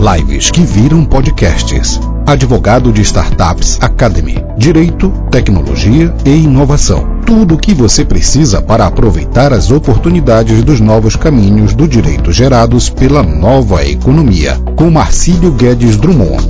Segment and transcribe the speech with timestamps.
[0.00, 2.00] Lives que viram podcasts.
[2.26, 4.42] Advogado de Startups Academy.
[4.56, 7.20] Direito, tecnologia e inovação.
[7.26, 12.88] Tudo o que você precisa para aproveitar as oportunidades dos novos caminhos do direito gerados
[12.88, 14.56] pela nova economia.
[14.74, 16.48] Com Marcílio Guedes Drummond.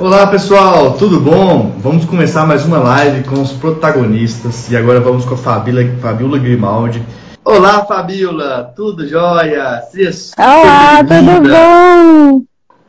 [0.00, 1.76] Olá pessoal, tudo bom?
[1.78, 6.38] Vamos começar mais uma live com os protagonistas e agora vamos com a Fabíola, Fabiola
[6.40, 7.00] Grimaldi
[7.48, 9.80] Olá, Fabiola, tudo jóia?
[10.36, 12.42] Olá, tudo bom?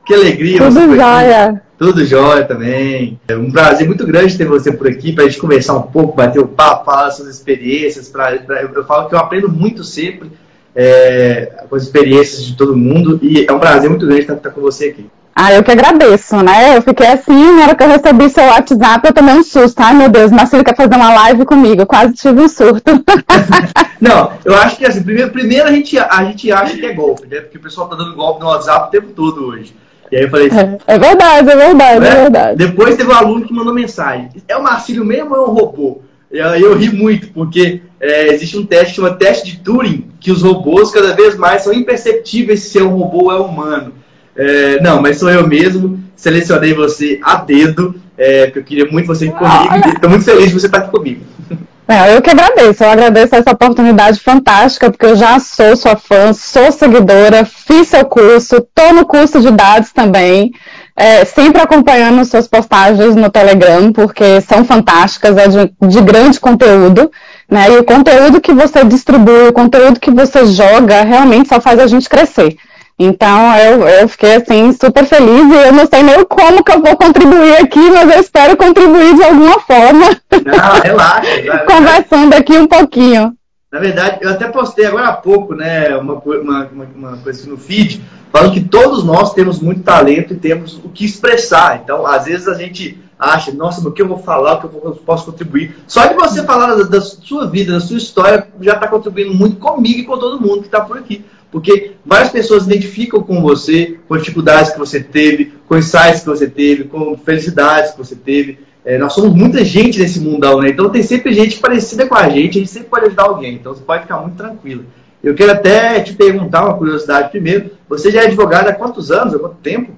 [0.03, 1.61] Que alegria Tudo jóia.
[1.77, 3.19] Tudo jóia também.
[3.27, 6.15] É um prazer muito grande ter você por aqui para a gente conversar um pouco,
[6.15, 8.09] bater o papo, falar suas experiências.
[8.09, 10.31] Pra, pra, eu falo que eu aprendo muito sempre
[10.75, 14.49] é, com as experiências de todo mundo e é um prazer muito grande estar, estar
[14.49, 15.05] com você aqui.
[15.39, 16.75] Ah, eu que agradeço, né?
[16.75, 19.79] Eu fiquei assim, na hora que eu recebi seu WhatsApp, eu tomei um susto.
[19.79, 21.83] Ai, meu Deus, Marcelo quer fazer uma live comigo.
[21.83, 23.03] Eu quase tive um surto.
[24.01, 27.27] Não, eu acho que assim, primeiro, primeiro a, gente, a gente acha que é golpe,
[27.27, 27.41] né?
[27.41, 29.75] Porque o pessoal tá dando golpe no WhatsApp o tempo todo hoje.
[30.11, 32.09] E aí eu falei assim, é, é verdade, é verdade, né?
[32.09, 32.57] é verdade.
[32.57, 34.29] Depois teve um aluno que mandou mensagem.
[34.47, 36.01] É o Marcílio mesmo ou é um robô?
[36.31, 40.31] E aí eu ri muito, porque é, existe um teste chama teste de Turing, que
[40.31, 43.93] os robôs cada vez mais são imperceptíveis se é um robô ou é humano.
[44.37, 45.99] É, não, mas sou eu mesmo.
[46.15, 49.89] Selecionei você a dedo, é, porque eu queria muito você aqui comigo.
[49.89, 51.21] Estou muito feliz de você estar aqui comigo.
[51.89, 56.33] É, eu que agradeço, eu agradeço essa oportunidade fantástica, porque eu já sou sua fã,
[56.33, 60.51] sou seguidora, fiz seu curso, estou no curso de dados também,
[60.97, 67.09] é, sempre acompanhando suas postagens no Telegram, porque são fantásticas, é de, de grande conteúdo,
[67.49, 67.71] né?
[67.71, 71.87] E o conteúdo que você distribui, o conteúdo que você joga, realmente só faz a
[71.87, 72.57] gente crescer.
[72.99, 76.81] Então eu, eu fiquei assim super feliz e eu não sei nem como que eu
[76.81, 80.19] vou contribuir aqui, mas eu espero contribuir de alguma forma.
[80.43, 81.65] Não, relaxa.
[81.69, 83.37] Conversando aqui um pouquinho.
[83.71, 88.01] Na verdade, eu até postei agora há pouco, né, uma, uma, uma, coisa no feed,
[88.31, 91.81] falando que todos nós temos muito talento e temos o que expressar.
[91.83, 95.01] Então, às vezes a gente acha, nossa, o que eu vou falar, o que eu
[95.05, 95.75] posso contribuir.
[95.85, 99.57] Só de você falar da, da sua vida, da sua história, já está contribuindo muito
[99.57, 101.25] comigo e com todo mundo que está por aqui.
[101.51, 106.27] Porque várias pessoas identificam com você, com as dificuldades que você teve, com insights que
[106.27, 108.59] você teve, com felicidades que você teve.
[108.83, 110.69] É, nós somos muita gente nesse mundão, né?
[110.69, 113.55] Então tem sempre gente parecida com a gente, a gente sempre pode ajudar alguém.
[113.55, 114.85] Então você pode ficar muito tranquilo.
[115.23, 117.71] Eu quero até te perguntar uma curiosidade primeiro.
[117.89, 119.91] Você já é advogada há quantos anos, há quanto tempo?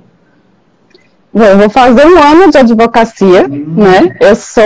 [1.32, 3.76] Bom, vou fazer um ano de advocacia, hum.
[3.78, 4.16] né?
[4.20, 4.64] Eu sou,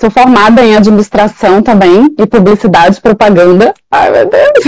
[0.00, 3.72] sou formada em administração também e publicidade e propaganda.
[3.90, 4.64] Ai, meu Deus!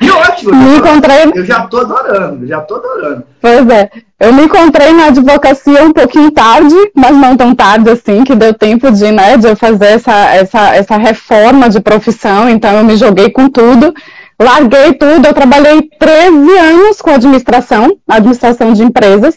[0.00, 0.54] Que ótimo!
[0.54, 1.30] me encontrei...
[1.34, 3.24] Eu já tô adorando, já tô adorando.
[3.40, 3.90] Pois é.
[4.18, 8.54] Eu me encontrei na advocacia um pouquinho tarde, mas não tão tarde assim, que deu
[8.54, 12.96] tempo de, né, de eu fazer essa, essa, essa reforma de profissão, então eu me
[12.96, 13.94] joguei com tudo.
[14.40, 19.36] Larguei tudo, eu trabalhei 13 anos com administração, administração de empresas.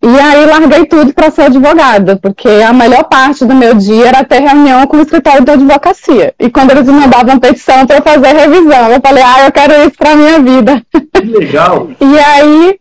[0.00, 4.24] E aí larguei tudo para ser advogada, porque a melhor parte do meu dia era
[4.24, 6.32] ter reunião com o escritório de advocacia.
[6.38, 9.74] E quando eles me mandavam petição para eu fazer revisão, eu falei, ah, eu quero
[9.86, 10.82] isso para minha vida.
[11.12, 11.90] Que legal!
[12.00, 12.78] e aí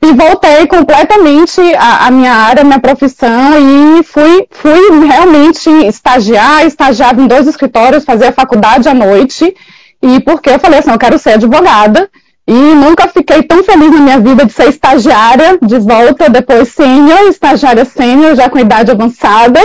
[0.00, 6.64] e voltei completamente a, a, minha área, a minha profissão e fui, fui realmente estagiar,
[6.64, 9.54] estagiava em dois escritórios, fazia faculdade à noite.
[10.00, 12.08] E porque eu falei assim, eu quero ser advogada.
[12.48, 17.28] E nunca fiquei tão feliz na minha vida de ser estagiária de volta, depois sênior,
[17.28, 19.60] estagiária sênior, já com idade avançada.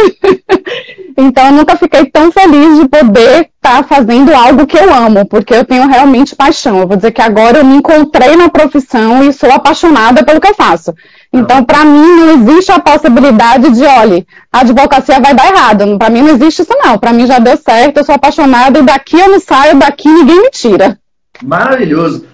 [1.18, 5.54] então, nunca fiquei tão feliz de poder estar tá fazendo algo que eu amo, porque
[5.54, 6.78] eu tenho realmente paixão.
[6.78, 10.50] Eu vou dizer que agora eu me encontrei na profissão e sou apaixonada pelo que
[10.50, 10.94] eu faço.
[11.32, 15.98] Então, para mim, não existe a possibilidade de, olha, a advocacia vai dar errado.
[15.98, 16.98] Para mim, não existe isso, não.
[16.98, 20.42] Para mim, já deu certo, eu sou apaixonada e daqui eu não saio, daqui ninguém
[20.42, 21.00] me tira.
[21.42, 22.33] Maravilhoso.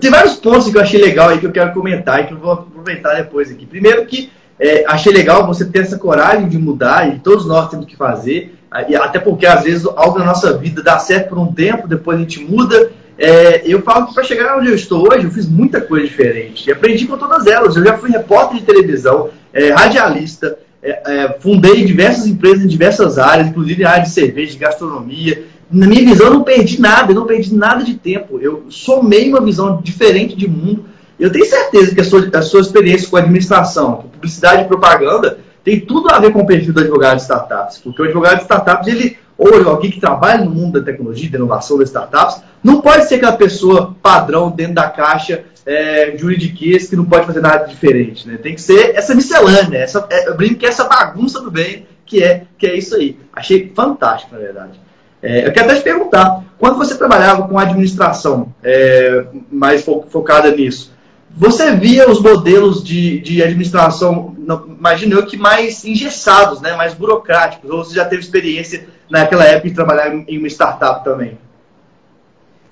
[0.00, 2.38] Tem vários pontos que eu achei legal aí que eu quero comentar e que eu
[2.38, 3.64] vou aproveitar depois aqui.
[3.64, 7.86] Primeiro que é, achei legal você ter essa coragem de mudar e todos nós temos
[7.86, 11.86] que fazer, até porque às vezes algo na nossa vida dá certo por um tempo,
[11.86, 12.90] depois a gente muda.
[13.18, 16.68] É, eu falo que para chegar onde eu estou hoje, eu fiz muita coisa diferente
[16.68, 17.76] e aprendi com todas elas.
[17.76, 23.18] Eu já fui repórter de televisão, é, radialista, é, é, fundei diversas empresas em diversas
[23.18, 27.10] áreas, inclusive na área de cerveja, de gastronomia na minha visão, eu não perdi nada,
[27.10, 28.38] eu não perdi nada de tempo.
[28.40, 30.84] Eu somei uma visão diferente de mundo.
[31.18, 35.38] Eu tenho certeza que a sua, a sua experiência com administração, com publicidade e propaganda,
[35.64, 37.78] tem tudo a ver com o perfil do advogado de startups.
[37.78, 41.38] Porque o advogado de startups, ele, ou alguém que trabalha no mundo da tecnologia, da
[41.38, 46.94] inovação das startups, não pode ser aquela pessoa padrão dentro da caixa, é, juridiquês, que
[46.94, 48.28] não pode fazer nada diferente.
[48.28, 48.38] Né?
[48.40, 51.86] Tem que ser essa miscelânea, essa, é, eu brinco que é essa bagunça do bem,
[52.04, 53.18] que é, que é isso aí.
[53.32, 54.85] Achei fantástico, na verdade.
[55.26, 60.52] É, eu quero até te perguntar, quando você trabalhava com administração é, mais fo focada
[60.52, 60.92] nisso,
[61.36, 64.36] você via os modelos de, de administração,
[64.78, 69.68] imagino eu que mais engessados, né, mais burocráticos, ou você já teve experiência naquela época
[69.68, 71.36] de trabalhar em uma startup também?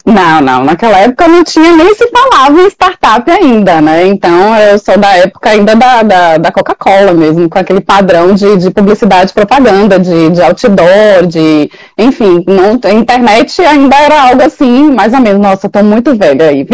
[0.07, 0.65] Não, não.
[0.65, 4.07] Naquela época não tinha nem se falava em startup ainda, né?
[4.07, 8.57] Então eu sou da época ainda da, da, da Coca-Cola mesmo, com aquele padrão de,
[8.59, 11.71] de publicidade propaganda, de, de outdoor, de.
[11.97, 15.41] Enfim, não, a internet ainda era algo assim, mais ou menos.
[15.41, 16.67] Nossa, eu tô muito velha aí.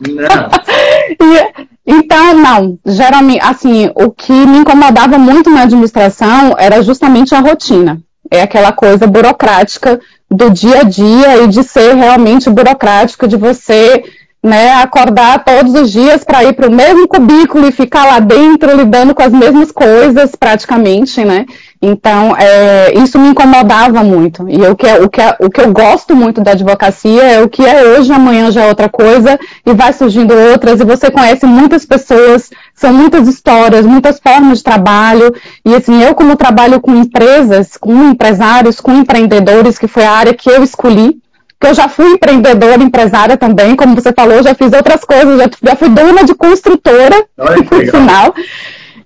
[0.00, 0.48] Não.
[1.20, 2.78] e, então, não.
[2.86, 8.00] Geralmente, assim, o que me incomodava muito na administração era justamente a rotina.
[8.30, 10.00] É aquela coisa burocrática
[10.30, 14.02] do dia a dia e de ser realmente burocrático, de você
[14.44, 18.76] né, acordar todos os dias para ir para o mesmo cubículo e ficar lá dentro
[18.76, 21.46] lidando com as mesmas coisas praticamente, né?
[21.80, 24.46] Então, é, isso me incomodava muito.
[24.48, 27.42] E o que, é, o, que é, o que eu gosto muito da advocacia é
[27.42, 31.10] o que é hoje, amanhã já é outra coisa, e vai surgindo outras, e você
[31.10, 35.34] conhece muitas pessoas, são muitas histórias, muitas formas de trabalho.
[35.64, 40.34] E assim, eu como trabalho com empresas, com empresários, com empreendedores, que foi a área
[40.34, 41.16] que eu escolhi,
[41.60, 45.50] que eu já fui empreendedora, empresária também, como você falou, já fiz outras coisas, já,
[45.62, 48.34] já fui dona de construtora, no final.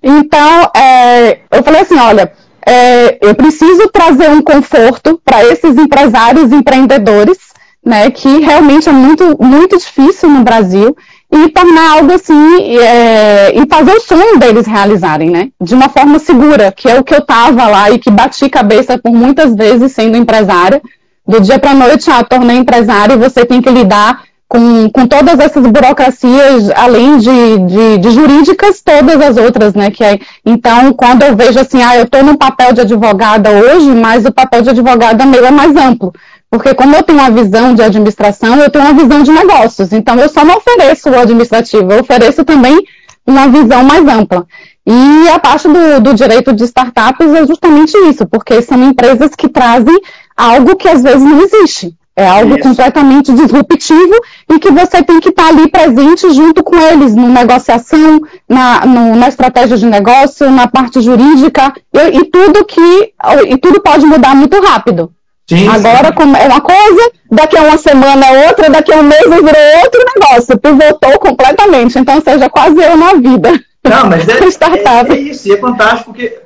[0.01, 2.31] Então, é, eu falei assim, olha,
[2.65, 7.37] é, eu preciso trazer um conforto para esses empresários empreendedores,
[7.85, 10.95] né, que realmente é muito, muito difícil no Brasil,
[11.31, 16.17] e tornar algo assim, é, e fazer o sonho deles realizarem, né, de uma forma
[16.17, 19.91] segura, que é o que eu estava lá e que bati cabeça por muitas vezes
[19.91, 20.81] sendo empresária,
[21.27, 25.39] do dia para noite, ah, tornei empresário e você tem que lidar com, com todas
[25.39, 29.91] essas burocracias, além de, de, de, jurídicas, todas as outras, né?
[29.91, 33.91] Que é, então, quando eu vejo assim, ah, eu estou num papel de advogada hoje,
[33.91, 36.11] mas o papel de advogada meu é mais amplo.
[36.49, 39.93] Porque como eu tenho uma visão de administração, eu tenho uma visão de negócios.
[39.93, 42.77] Então, eu só não ofereço o administrativo, eu ofereço também
[43.25, 44.47] uma visão mais ampla.
[44.85, 49.47] E a parte do, do direito de startups é justamente isso, porque são empresas que
[49.47, 49.95] trazem
[50.35, 51.95] algo que às vezes não existe.
[52.19, 52.67] É algo Isso.
[52.67, 54.13] completamente disruptivo
[54.51, 59.15] e que você tem que estar ali presente junto com eles, na negociação, na, no,
[59.15, 63.13] na estratégia de negócio, na parte jurídica, e, e, tudo que.
[63.47, 65.13] E tudo pode mudar muito rápido.
[65.49, 66.35] Sim, Agora sim.
[66.37, 70.05] é uma coisa, daqui a uma semana é outra, daqui a um mês virou outro
[70.15, 71.97] negócio, pivotou completamente.
[71.97, 73.59] Então seja quase eu na vida.
[73.83, 76.39] Não, mas é, é, é isso, e é fantástico porque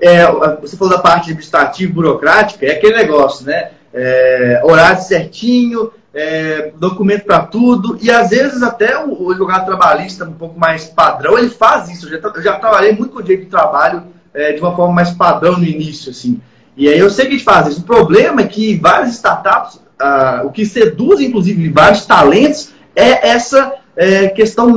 [0.00, 0.26] é,
[0.58, 3.72] você falou da parte administrativa, burocrática, é aquele negócio, né?
[3.92, 10.24] É, horário certinho, é, documento para tudo, e às vezes até o, o advogado trabalhista
[10.24, 12.06] um pouco mais padrão, ele faz isso.
[12.06, 14.94] Eu já, eu já trabalhei muito com o direito de trabalho é, de uma forma
[14.94, 16.40] mais padrão no início, assim.
[16.76, 17.80] E aí eu sei que a gente faz isso.
[17.80, 23.74] O problema é que várias startups, ah, o que seduz, inclusive, vários talentos, é essa
[23.96, 24.68] é, questão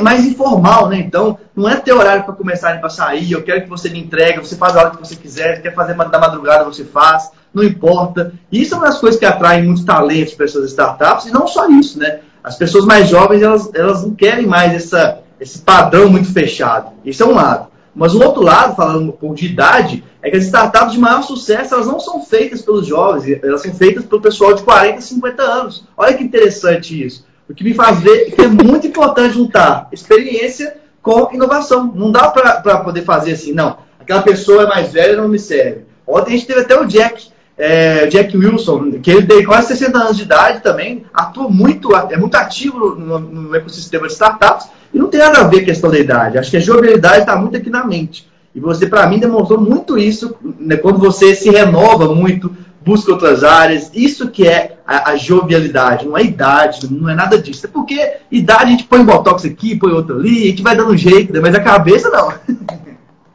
[0.00, 0.98] mais informal, né?
[0.98, 4.40] Então, não é ter horário para começar para sair, eu quero que você me entregue,
[4.40, 8.32] você faz a hora que você quiser, quer fazer da madrugada, você faz, não importa.
[8.50, 11.68] Isso é uma das coisas que atraem muitos talentos para essas startups, e não só
[11.68, 12.20] isso, né?
[12.42, 16.92] As pessoas mais jovens, elas, elas não querem mais essa, esse padrão muito fechado.
[17.04, 17.68] Isso é um lado.
[17.96, 21.22] Mas o outro lado, falando um pouco de idade, é que as startups de maior
[21.22, 25.42] sucesso, elas não são feitas pelos jovens, elas são feitas pelo pessoal de 40, 50
[25.42, 25.84] anos.
[25.96, 27.26] Olha que interessante isso.
[27.48, 31.90] O que me faz ver que é muito importante juntar experiência com inovação.
[31.94, 33.78] Não dá para poder fazer assim, não.
[33.98, 35.86] Aquela pessoa é mais velha não me serve.
[36.06, 39.98] Ontem a gente teve até o Jack, é, Jack Wilson, que ele tem quase 60
[39.98, 44.98] anos de idade também, atua muito, é muito ativo no, no ecossistema de startups e
[44.98, 46.38] não tem nada a ver com a questão da idade.
[46.38, 48.28] Acho que a jovialidade está muito aqui na mente.
[48.54, 53.44] E você, para mim, demonstrou muito isso né, quando você se renova muito, busca outras
[53.44, 53.90] áreas.
[53.94, 57.66] Isso que é a, a, jovialidade, não é idade, não é nada disso.
[57.66, 60.92] É porque idade a gente põe botox aqui, põe outro ali, a gente vai dando
[60.92, 61.40] um jeito, né?
[61.40, 62.32] mas a cabeça não.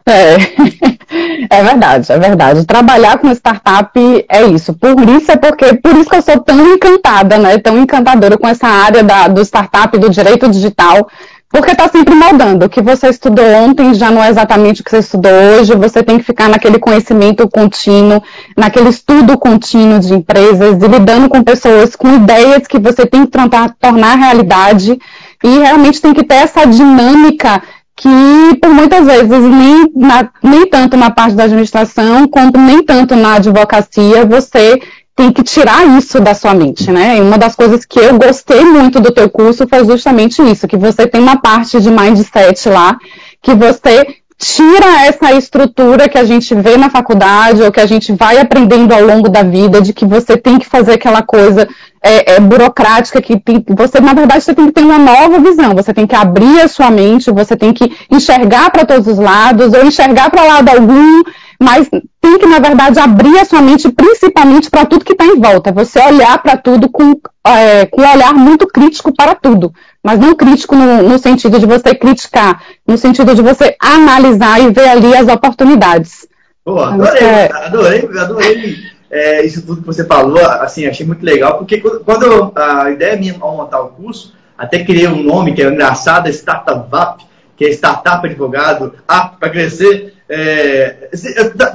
[0.07, 0.37] É,
[1.49, 2.65] é verdade, é verdade.
[2.65, 3.91] Trabalhar com startup
[4.29, 4.73] é isso.
[4.73, 7.57] Por isso é porque, por isso que eu sou tão encantada, né?
[7.57, 11.07] Tão encantadora com essa área da, do startup, do direito digital,
[11.49, 12.65] porque está sempre moldando.
[12.65, 15.75] O que você estudou ontem já não é exatamente o que você estudou hoje.
[15.75, 18.23] Você tem que ficar naquele conhecimento contínuo,
[18.57, 23.31] naquele estudo contínuo de empresas e lidando com pessoas com ideias que você tem que
[23.79, 24.97] tornar realidade.
[25.43, 27.61] E realmente tem que ter essa dinâmica
[28.01, 33.15] que, por muitas vezes, nem, na, nem tanto na parte da administração, quanto nem tanto
[33.15, 34.81] na advocacia, você
[35.15, 37.17] tem que tirar isso da sua mente, né?
[37.17, 40.77] E uma das coisas que eu gostei muito do teu curso foi justamente isso, que
[40.77, 42.97] você tem uma parte de mindset lá,
[43.39, 48.11] que você tira essa estrutura que a gente vê na faculdade ou que a gente
[48.13, 51.67] vai aprendendo ao longo da vida, de que você tem que fazer aquela coisa
[52.01, 55.75] é, é, burocrática que tem, você, na verdade, você tem que ter uma nova visão,
[55.75, 59.71] você tem que abrir a sua mente, você tem que enxergar para todos os lados,
[59.73, 61.21] ou enxergar para lado algum,
[61.59, 61.87] mas
[62.19, 65.71] tem que, na verdade, abrir a sua mente principalmente para tudo que está em volta.
[65.71, 67.13] Você olhar para tudo com,
[67.45, 69.71] é, com um olhar muito crítico para tudo.
[70.03, 74.71] Mas não crítico no, no, sentido de você criticar, no sentido de você analisar e
[74.71, 76.27] ver ali as oportunidades.
[76.65, 77.51] Pô, adorei, é...
[77.53, 82.51] adorei, adorei é, isso tudo que você falou, assim, achei muito legal, porque quando eu,
[82.55, 87.25] a ideia minha ao montar o curso, até criei um nome que é engraçado, Startup
[87.57, 90.13] que é Startup Advogado para crescer.
[90.27, 91.09] É,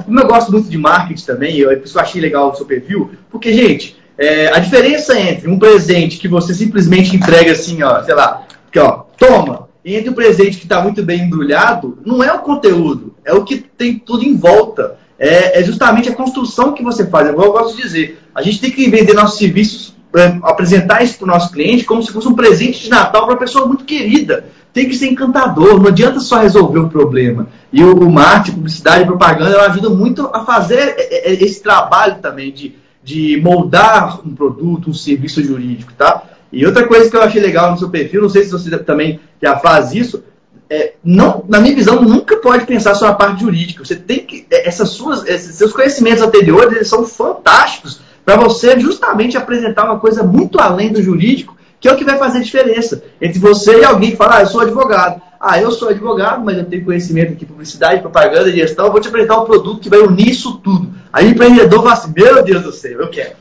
[0.03, 3.53] como eu gosto muito de marketing também, eu, eu achei legal o seu perfil, porque,
[3.53, 8.47] gente, é, a diferença entre um presente que você simplesmente entrega assim, ó, sei lá,
[8.71, 12.39] que, ó, toma, e entre o presente que está muito bem embrulhado, não é o
[12.39, 17.07] conteúdo, é o que tem tudo em volta é, é justamente a construção que você
[17.07, 17.29] faz.
[17.29, 21.17] Igual eu gosto de dizer, a gente tem que vender nossos serviços, é, apresentar isso
[21.17, 23.83] para o nosso cliente como se fosse um presente de Natal para uma pessoa muito
[23.83, 24.45] querida.
[24.73, 27.47] Tem que ser encantador, não adianta só resolver o problema.
[27.73, 31.61] E o, o marketing, publicidade e propaganda, ela ajuda muito a fazer é, é, esse
[31.63, 36.23] trabalho também de, de moldar um produto, um serviço jurídico, tá?
[36.51, 39.19] E outra coisa que eu achei legal no seu perfil, não sei se você também
[39.41, 40.23] já faz isso,
[40.69, 43.83] é, não, na minha visão, nunca pode pensar só na parte jurídica.
[43.83, 44.45] Você tem que.
[44.51, 49.99] É, essas suas, esses seus conhecimentos anteriores eles são fantásticos para você justamente apresentar uma
[49.99, 53.85] coisa muito além do jurídico, que é o que vai fazer diferença entre você e
[53.85, 55.21] alguém que fala, ah, eu sou advogado.
[55.39, 59.07] Ah, eu sou advogado, mas eu tenho conhecimento aqui, publicidade, propaganda, gestão, eu vou te
[59.07, 60.91] apresentar um produto que vai unir isso tudo.
[61.13, 63.35] Aí o empreendedor fala assim, meu Deus do céu, eu quero.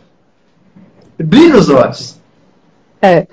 [1.18, 2.21] Brilha os olhos.
[3.00, 3.26] É.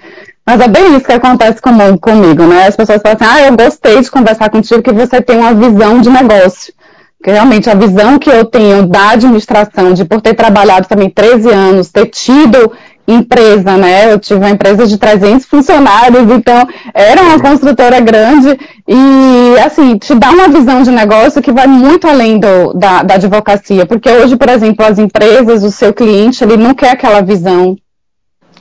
[0.45, 2.67] Mas é bem isso que acontece com, comigo, né?
[2.67, 6.01] As pessoas falam assim, ah, eu gostei de conversar contigo que você tem uma visão
[6.01, 6.73] de negócio.
[7.17, 11.49] Porque realmente a visão que eu tenho da administração, de por ter trabalhado também 13
[11.49, 12.73] anos, ter tido
[13.07, 14.11] empresa, né?
[14.11, 20.13] Eu tive uma empresa de 300 funcionários, então era uma construtora grande e, assim, te
[20.15, 24.35] dá uma visão de negócio que vai muito além do, da, da advocacia, porque hoje,
[24.35, 27.77] por exemplo, as empresas, o seu cliente, ele não quer aquela visão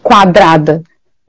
[0.03, 0.83] quadrada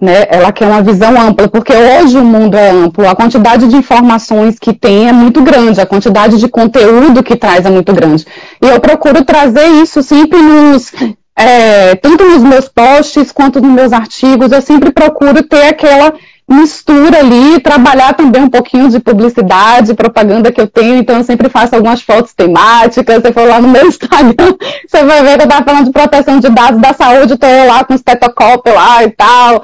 [0.04, 0.26] né?
[0.30, 4.60] Ela quer uma visão ampla, porque hoje o mundo é amplo, a quantidade de informações
[4.60, 8.26] que tem é muito grande, a quantidade de conteúdo que traz é muito grande.
[8.62, 10.92] E eu procuro trazer isso sempre nos.
[11.36, 16.14] É, tanto nos meus posts quanto nos meus artigos, eu sempre procuro ter aquela
[16.48, 21.50] mistura ali, trabalhar também um pouquinho de publicidade, propaganda que eu tenho, então eu sempre
[21.50, 24.56] faço algumas fotos temáticas, você for lá no meu Instagram,
[24.88, 27.84] você vai ver que eu estava falando de proteção de dados da saúde, estou lá
[27.84, 29.64] com estetoscópio lá e tal,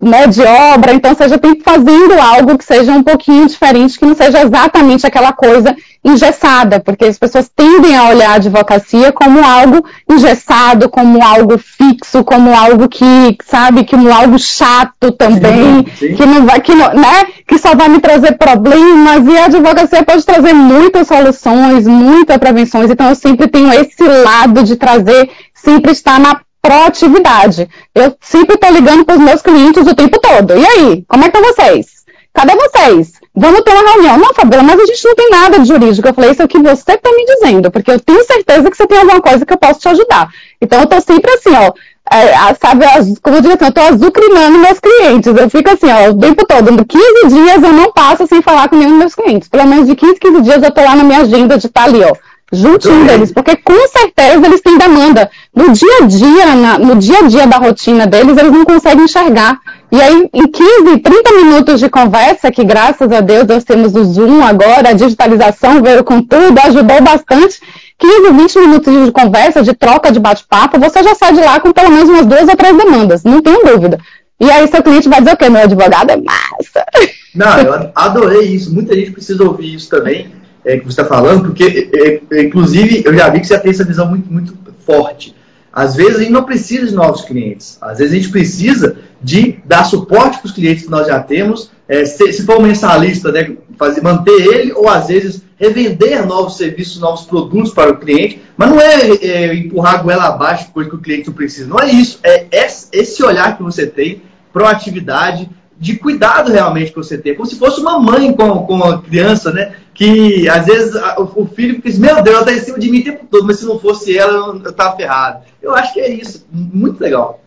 [0.00, 3.98] né, de obra, então você já tem que fazendo algo que seja um pouquinho diferente,
[3.98, 5.74] que não seja exatamente aquela coisa
[6.04, 12.22] engessada, porque as pessoas tendem a olhar a advocacia como algo engessado, como algo fixo,
[12.22, 16.14] como algo que, sabe, como algo chato também, sim, sim.
[16.14, 20.04] que não vai, que não, né, que só vai me trazer problemas, e a advocacia
[20.04, 25.90] pode trazer muitas soluções, muitas prevenções, então eu sempre tenho esse lado de trazer, sempre
[25.90, 27.68] estar na proatividade.
[27.94, 30.56] Eu sempre estou ligando para os meus clientes o tempo todo.
[30.56, 31.86] E aí, como é que estão vocês?
[32.32, 33.12] Cadê vocês?
[33.34, 34.18] Vamos ter uma reunião.
[34.18, 36.08] Não, Fabiola, mas a gente não tem nada de jurídico.
[36.08, 38.76] Eu falei, isso é o que você está me dizendo, porque eu tenho certeza que
[38.76, 40.28] você tem alguma coisa que eu posso te ajudar.
[40.60, 41.72] Então, eu estou sempre assim, ó,
[42.10, 42.84] é, sabe,
[43.22, 45.36] como eu digo assim, eu estou azucrinando meus clientes.
[45.36, 46.84] Eu fico assim, ó, o tempo todo.
[46.84, 49.48] 15 dias eu não passo sem falar com nenhum dos meus clientes.
[49.48, 51.86] Pelo menos de 15, 15 dias eu estou lá na minha agenda de estar tá
[51.86, 52.12] ali, ó,
[52.52, 55.30] juntinho deles, porque com certeza eles têm demanda.
[55.54, 59.04] No dia a dia, na, no dia a dia da rotina deles, eles não conseguem
[59.04, 59.58] enxergar.
[59.90, 64.04] E aí, em 15, 30 minutos de conversa, que graças a Deus nós temos o
[64.04, 67.60] Zoom agora, a digitalização veio com tudo, ajudou bastante.
[67.98, 71.72] 15, 20 minutos de conversa, de troca, de bate-papo, você já sai de lá com
[71.72, 73.98] pelo menos umas duas ou três demandas, não tenho dúvida.
[74.40, 75.48] E aí seu cliente vai dizer o quê?
[75.48, 76.86] Meu advogado é massa.
[77.34, 78.72] Não, eu adorei isso.
[78.72, 80.30] Muita gente precisa ouvir isso também
[80.68, 83.70] é, que você está falando, porque, é, é, inclusive, eu já vi que você tem
[83.70, 85.34] essa visão muito, muito forte.
[85.72, 89.58] Às vezes a gente não precisa de novos clientes, às vezes a gente precisa de
[89.64, 93.32] dar suporte para os clientes que nós já temos, é, se, se, for um mensalista,
[93.32, 98.42] né, fazer, manter ele, ou às vezes revender novos serviços, novos produtos para o cliente,
[98.56, 101.66] mas não é, é empurrar a goela abaixo, coisa que o cliente não precisa.
[101.66, 102.46] Não é isso, é
[102.92, 104.22] esse olhar que você tem,
[104.52, 105.48] proatividade,
[105.78, 109.52] de cuidado realmente que você tem, como se fosse uma mãe com, com a criança,
[109.52, 109.74] né?
[109.94, 113.00] Que às vezes a, o filho assim, meu Deus, ela está em cima de mim
[113.00, 115.42] o tempo todo, mas se não fosse ela, eu estava ferrado.
[115.62, 117.40] Eu acho que é isso, muito legal.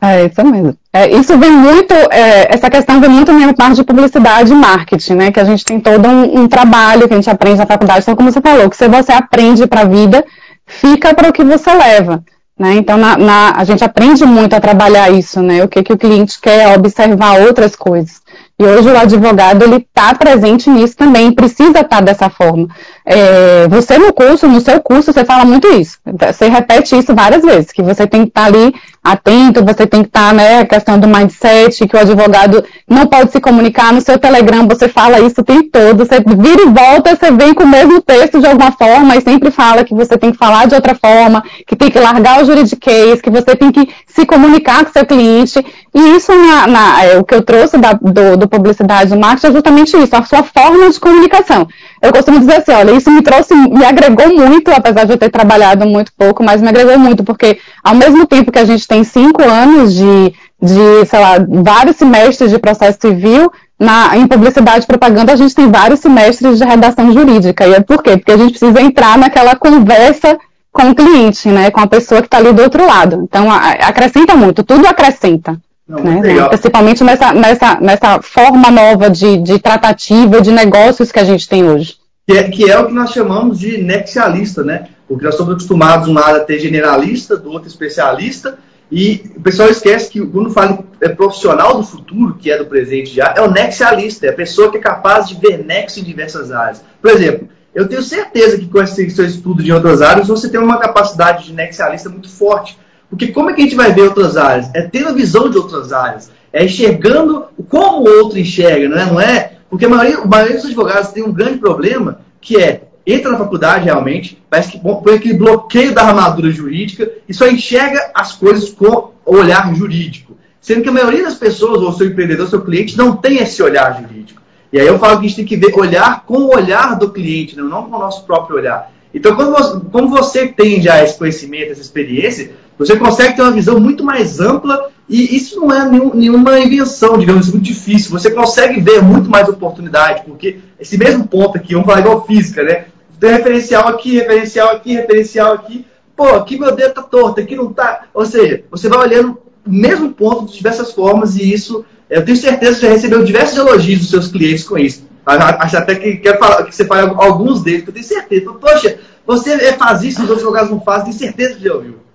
[0.00, 0.76] É isso mesmo.
[0.92, 5.14] É, isso vem muito, é, essa questão vem muito minha parte de publicidade e marketing,
[5.14, 5.32] né?
[5.32, 8.00] Que a gente tem todo um, um, trabalho que a gente aprende na faculdade.
[8.02, 10.24] Então, como você falou, que se você aprende para a vida,
[10.66, 12.22] fica para o que você leva.
[12.58, 12.74] Né?
[12.74, 15.62] Então, na, na, a gente aprende muito a trabalhar isso, né?
[15.62, 18.20] O que, que o cliente quer, observar outras coisas.
[18.58, 22.66] E hoje o advogado ele está presente nisso também, precisa estar tá dessa forma.
[23.10, 25.98] É, você no curso, no seu curso, você fala muito isso.
[26.04, 30.02] Você repete isso várias vezes, que você tem que estar tá ali atento, você tem
[30.02, 33.94] que estar, tá, né, a questão do mindset, que o advogado não pode se comunicar
[33.94, 37.54] no seu Telegram, você fala isso o tempo todo, você vira e volta, você vem
[37.54, 40.66] com o mesmo texto de alguma forma e sempre fala que você tem que falar
[40.66, 44.84] de outra forma, que tem que largar o juridiquês, que você tem que se comunicar
[44.84, 45.64] com seu cliente.
[45.94, 49.46] E isso, na, na é, o que eu trouxe da, do, do publicidade do marketing
[49.46, 51.66] é justamente isso, a sua forma de comunicação.
[52.00, 55.30] Eu costumo dizer assim, olha, isso me trouxe, me agregou muito, apesar de eu ter
[55.30, 59.02] trabalhado muito pouco, mas me agregou muito, porque ao mesmo tempo que a gente tem
[59.04, 64.86] cinco anos de, de sei lá, vários semestres de processo civil, na, em publicidade e
[64.86, 67.66] propaganda a gente tem vários semestres de redação jurídica.
[67.66, 68.16] E é por quê?
[68.16, 70.38] Porque a gente precisa entrar naquela conversa
[70.72, 71.70] com o cliente, né?
[71.70, 73.22] Com a pessoa que está ali do outro lado.
[73.22, 75.56] Então, a, acrescenta muito, tudo acrescenta.
[75.88, 76.48] Não, né?
[76.48, 81.64] Principalmente nessa, nessa, nessa forma nova de, de tratativa, de negócios que a gente tem
[81.64, 81.96] hoje.
[82.26, 84.88] Que é, que é o que nós chamamos de nexialista, né?
[85.08, 88.58] Porque nós estamos acostumados, um lado, a ter generalista, do outro especialista,
[88.92, 93.14] e o pessoal esquece que quando fala é profissional do futuro, que é do presente
[93.14, 96.52] já, é o nexialista, é a pessoa que é capaz de ver nexo em diversas
[96.52, 96.82] áreas.
[97.00, 100.60] Por exemplo, eu tenho certeza que com esse seu estudo de outras áreas, você tem
[100.60, 102.78] uma capacidade de nexialista muito forte.
[103.08, 104.70] Porque como é que a gente vai ver outras áreas?
[104.74, 106.30] É tendo a visão de outras áreas.
[106.52, 109.06] É enxergando como o outro enxerga, não é?
[109.06, 109.52] Não é?
[109.70, 113.38] Porque a maioria, a maioria dos advogados tem um grande problema, que é, entra na
[113.38, 118.70] faculdade realmente, parece que põe aquele bloqueio da armadura jurídica e só enxerga as coisas
[118.70, 120.36] com o olhar jurídico.
[120.60, 124.00] Sendo que a maioria das pessoas, ou seu empreendedor, seu cliente, não tem esse olhar
[124.00, 124.42] jurídico.
[124.72, 127.10] E aí eu falo que a gente tem que ver, olhar com o olhar do
[127.10, 128.92] cliente, não com o nosso próprio olhar.
[129.18, 133.50] Então, quando você, como você tem já esse conhecimento, essa experiência, você consegue ter uma
[133.50, 138.12] visão muito mais ampla e isso não é nenhum, nenhuma invenção, digamos, muito difícil.
[138.12, 142.62] Você consegue ver muito mais oportunidade, porque esse mesmo ponto aqui, vamos falar igual física,
[142.62, 142.84] né?
[143.18, 145.84] Tem referencial aqui, referencial aqui, referencial aqui.
[146.16, 148.04] Pô, aqui meu dedo tá torto, aqui não tá.
[148.14, 152.36] Ou seja, você vai olhando o mesmo ponto de diversas formas e isso, eu tenho
[152.36, 155.07] certeza que já recebeu diversos elogios dos seus clientes com isso.
[155.28, 158.52] Acho até que quero falar, que você fale alguns deles, que eu tenho certeza.
[158.54, 162.08] Poxa, você faz isso, os outros jogadores não fazem, tenho certeza que já ouviu.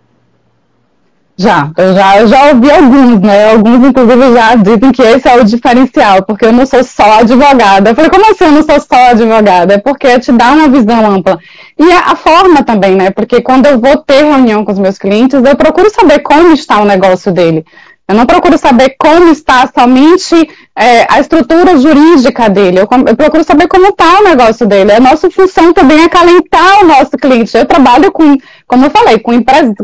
[1.36, 3.52] Já, eu já, eu já ouvi alguns, né?
[3.52, 7.89] Alguns, inclusive, já dizem que esse é o diferencial, porque eu não sou só advogada.
[7.89, 9.73] Eu falei, como assim eu não sou só advogada?
[9.73, 11.39] É porque te dá uma visão ampla.
[11.78, 13.10] E a, a, forma também, né?
[13.10, 16.80] Porque quando eu vou ter reunião com os meus clientes, eu procuro saber como está
[16.82, 17.65] o negócio dele.
[18.08, 22.79] Eu não procuro saber como está somente é, a estrutura jurídica dele.
[22.79, 24.91] Eu, eu procuro saber como está o negócio dele.
[24.91, 27.55] A nossa função também é acalentar o nosso cliente.
[27.55, 28.36] Eu trabalho com,
[28.73, 29.31] como eu falei, com,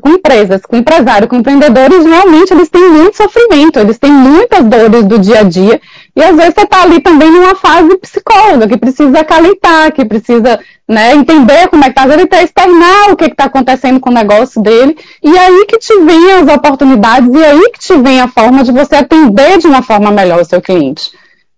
[0.02, 2.04] com empresas, com empresários, com empreendedores.
[2.04, 5.80] Realmente, eles têm muito sofrimento, eles têm muitas dores do dia a dia.
[6.16, 10.60] E às vezes você está ali também numa fase psicóloga, que precisa acalentar, que precisa
[10.88, 14.14] né, entender como é que está, ele está externar o que está acontecendo com o
[14.14, 18.28] negócio dele, e aí que te vem as oportunidades, e aí que te vem a
[18.28, 21.12] forma de você atender de uma forma melhor o seu cliente.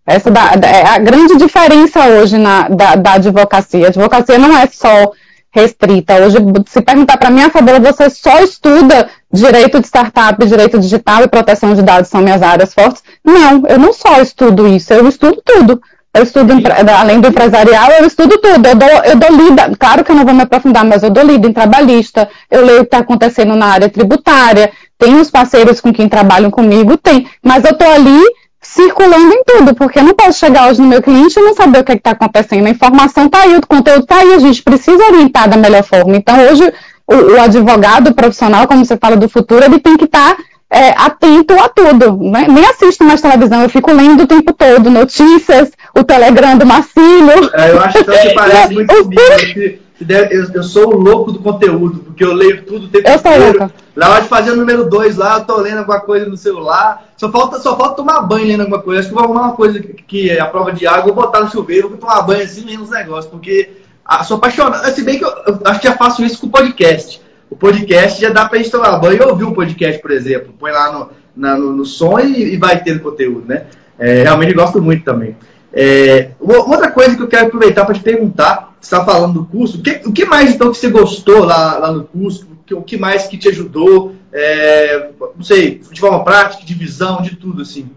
[0.06, 3.86] Essa é a grande diferença hoje na, da, da advocacia.
[3.86, 5.13] A advocacia não é só
[5.52, 6.16] restrita.
[6.16, 6.38] Hoje,
[6.68, 11.74] se perguntar para mim, Fabiola, você só estuda direito de startup, direito digital e proteção
[11.74, 13.04] de dados são minhas áreas fortes?
[13.24, 15.82] Não, eu não só estudo isso, eu estudo tudo.
[16.14, 16.54] Eu estudo,
[17.00, 18.68] além do empresarial, eu estudo tudo.
[18.68, 21.24] Eu dou, eu dou lida, claro que eu não vou me aprofundar, mas eu dou
[21.24, 25.80] lida em trabalhista, eu leio o que está acontecendo na área tributária, tem os parceiros
[25.80, 27.28] com quem trabalham comigo, tem.
[27.42, 28.22] Mas eu estou ali
[28.62, 31.80] circulando em tudo, porque eu não posso chegar hoje no meu cliente e não saber
[31.80, 32.67] o que é está acontecendo.
[32.67, 36.15] A informação está aí, o conteúdo está aí, a gente precisa orientar da melhor forma.
[36.15, 36.71] Então, hoje,
[37.08, 40.43] o, o advogado o profissional, como você fala do futuro, ele tem que estar tá
[40.69, 42.17] é, atento a tudo.
[42.17, 42.45] Né?
[42.47, 47.50] Nem assisto mais televisão, eu fico lendo o tempo todo notícias, o Telegram do Marcílio.
[47.54, 49.82] É, eu acho que você parece muito comigo.
[50.08, 53.72] Eu, eu, sou o louco do conteúdo, porque eu leio tudo o tempo eu inteiro.
[53.96, 57.10] Na hora de fazer o número 2 lá, eu tô lendo alguma coisa no celular.
[57.18, 59.02] Só falta, só falta tomar banho lendo alguma coisa.
[59.02, 61.42] Acho que vou arrumar uma coisa que, que é a prova de água, vou botar
[61.42, 63.72] no chuveiro, vou tomar banho assim lendo os negócios, porque
[64.06, 64.86] ah, sou apaixonado.
[64.92, 68.20] Se bem que eu, eu, acho que já faço isso com o podcast o podcast
[68.20, 70.54] já dá para a gente tomar banho e ouvir um podcast, por exemplo.
[70.58, 73.66] Põe lá no, na, no, no, som e, e, vai ter conteúdo, né?
[74.00, 75.36] É, realmente gosto muito também.
[75.74, 79.82] É, outra coisa que eu quero aproveitar para te perguntar, está falando do curso, o
[79.82, 82.48] que, o que, mais então que você gostou lá, lá no curso?
[82.52, 84.15] O que, o que mais que te ajudou?
[84.34, 87.89] É, não sei, de forma prática, de visão, de tudo assim.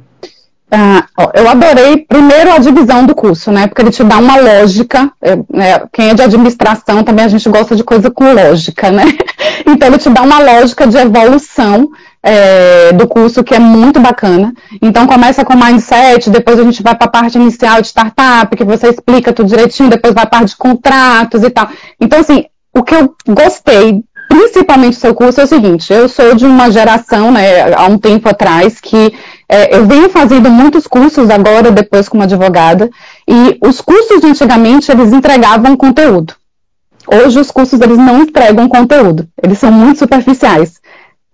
[0.70, 3.68] Ah, eu adorei, primeiro, a divisão do curso, né?
[3.68, 5.12] Porque ele te dá uma lógica.
[5.48, 9.04] né, quem é de administração também a gente gosta de coisa com lógica, né?
[9.66, 11.90] Então, ele te dá uma lógica de evolução
[12.24, 14.54] é, do curso que é muito bacana.
[14.80, 18.64] Então, começa com mindset, depois a gente vai para a parte inicial de startup, que
[18.64, 21.68] você explica tudo direitinho, depois vai para a parte de contratos e tal.
[22.00, 26.34] Então, assim, o que eu gostei principalmente do seu curso é o seguinte, eu sou
[26.34, 29.14] de uma geração, né, há um tempo atrás, que
[29.48, 32.90] é, eu venho fazendo muitos cursos agora, depois como advogada,
[33.28, 36.34] e os cursos de antigamente, eles entregavam conteúdo.
[37.06, 40.80] Hoje os cursos, eles não entregam conteúdo, eles são muito superficiais.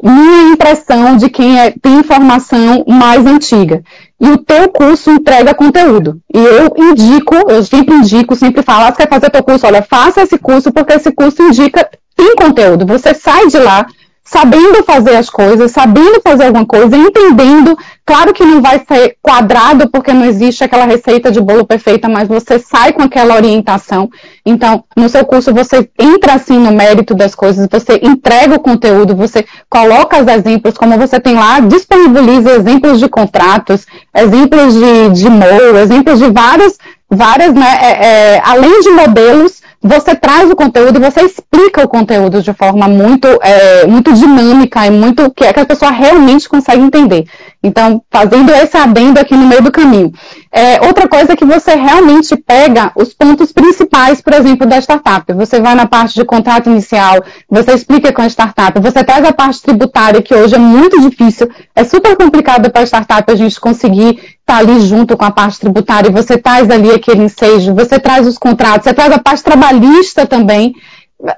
[0.02, 3.82] Minha impressão de quem é, tem informação mais antiga.
[4.20, 6.20] E o teu curso entrega conteúdo.
[6.32, 9.66] E eu indico, eu sempre indico, sempre falo, ah, você quer fazer teu curso?
[9.66, 12.86] Olha, faça esse curso, porque esse curso indica, tem conteúdo.
[12.86, 13.86] Você sai de lá
[14.30, 17.76] sabendo fazer as coisas, sabendo fazer alguma coisa, entendendo.
[18.06, 22.28] Claro que não vai ser quadrado, porque não existe aquela receita de bolo perfeita, mas
[22.28, 24.08] você sai com aquela orientação.
[24.46, 29.16] Então, no seu curso, você entra assim no mérito das coisas, você entrega o conteúdo,
[29.16, 35.28] você coloca os exemplos, como você tem lá, disponibiliza exemplos de contratos, exemplos de, de
[35.28, 36.78] MOU, exemplos de várias,
[37.10, 41.88] várias, né, é, é, além de modelos você traz o conteúdo e você explica o
[41.88, 46.82] conteúdo de forma muito, é, muito dinâmica e muito que, é a pessoa realmente consegue
[46.82, 47.24] entender.
[47.62, 50.10] Então, fazendo esse adendo aqui no meio do caminho.
[50.50, 55.30] É, outra coisa é que você realmente pega os pontos principais, por exemplo, da startup.
[55.34, 59.32] Você vai na parte de contrato inicial, você explica com a startup, você traz a
[59.32, 63.60] parte tributária, que hoje é muito difícil, é super complicado para a startup a gente
[63.60, 67.98] conseguir estar tá ali junto com a parte tributária, você traz ali aquele ensejo, você
[67.98, 70.74] traz os contratos, você traz a parte trabalhista também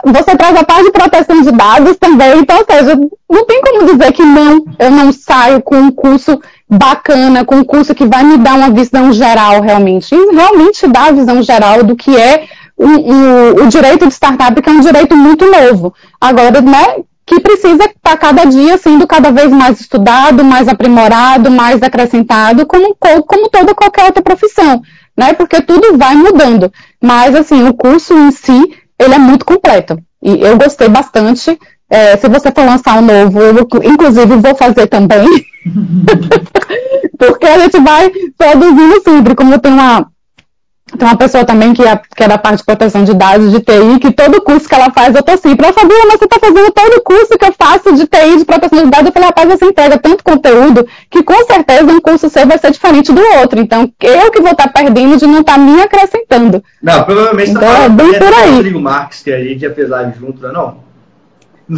[0.04, 2.96] você traz a parte de proteção de dados também, então, ou seja,
[3.28, 7.64] não tem como dizer que não, eu não saio com um curso bacana, com um
[7.64, 10.14] curso que vai me dar uma visão geral realmente.
[10.14, 14.60] E realmente dá a visão geral do que é o, o, o direito de startup,
[14.60, 15.92] que é um direito muito novo.
[16.20, 21.82] Agora, né, que precisa estar cada dia sendo cada vez mais estudado, mais aprimorado, mais
[21.82, 24.82] acrescentado, como, como toda qualquer outra profissão,
[25.16, 25.32] né?
[25.32, 26.72] Porque tudo vai mudando.
[27.00, 29.98] Mas, assim, o curso em si, ele é muito completo.
[30.22, 31.58] E eu gostei bastante.
[31.90, 35.26] É, se você for lançar um novo, eu inclusive vou fazer também.
[37.18, 40.08] Porque a gente vai produzindo sempre, como tem uma,
[40.98, 43.60] tem uma pessoa também que é, que é da parte de proteção de dados de
[43.60, 46.38] TI, que todo curso que ela faz, eu tô assim, pra Fabiola, mas você tá
[46.38, 49.48] fazendo todo curso que eu faço de TI, de proteção de dados, eu falei, rapaz,
[49.48, 53.60] você entrega tanto conteúdo que com certeza um curso seu vai ser diferente do outro.
[53.60, 56.62] Então, eu que vou estar tá perdendo de não estar tá me acrescentando.
[56.82, 58.54] Não, provavelmente então, tá é bem por aí.
[58.54, 60.92] Rodrigo Marques, que a gente já fez live junto, não é não?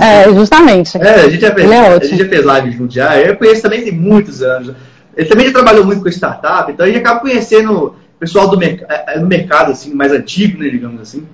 [0.00, 0.96] é, justamente.
[0.96, 3.18] É, a gente já fez, é a gente já fez live junto já.
[3.18, 4.74] Eu conheço também tem muitos anos.
[5.16, 7.94] Ele também já trabalhou muito com startup, então a gente acaba conhecendo
[8.24, 11.26] pessoal do, merc é, é, do mercado assim, mais antigo, né, digamos assim.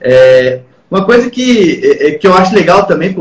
[0.00, 3.12] É, uma coisa que, é, que eu acho legal também,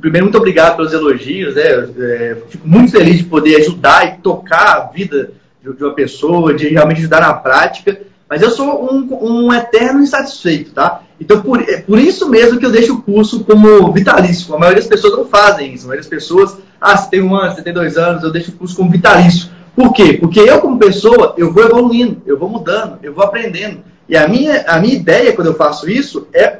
[0.00, 1.62] primeiro, muito obrigado pelos elogios, né?
[1.62, 5.30] É, fico muito feliz de poder ajudar e tocar a vida
[5.62, 7.98] de, de uma pessoa, de realmente ajudar na prática.
[8.28, 11.02] Mas eu sou um, um eterno insatisfeito, tá?
[11.20, 14.54] Então, por, é por isso mesmo que eu deixo o curso como vitalício.
[14.54, 15.84] A maioria das pessoas não fazem isso.
[15.84, 18.50] A maioria das pessoas, ah, você tem um ano, você tem dois anos, eu deixo
[18.50, 19.48] o curso como vitalício.
[19.74, 20.14] Por quê?
[20.14, 23.80] Porque eu, como pessoa, eu vou evoluindo, eu vou mudando, eu vou aprendendo.
[24.08, 26.58] E a minha, a minha ideia, quando eu faço isso, é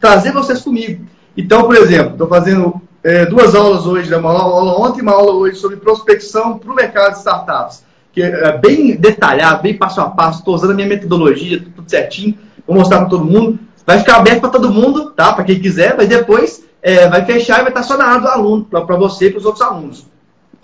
[0.00, 1.04] trazer vocês comigo.
[1.36, 4.16] Então, por exemplo, estou fazendo é, duas aulas hoje, né?
[4.16, 8.22] uma aula ontem e uma aula hoje sobre prospecção para o mercado de startups, que
[8.22, 12.76] é bem detalhado, bem passo a passo, estou usando a minha metodologia, tudo certinho, vou
[12.76, 13.58] mostrar para todo mundo.
[13.86, 15.34] Vai ficar aberto para todo mundo, tá?
[15.34, 18.28] Para quem quiser, mas depois é, vai fechar e vai estar só na área do
[18.28, 20.06] aluno, para você e para os outros alunos.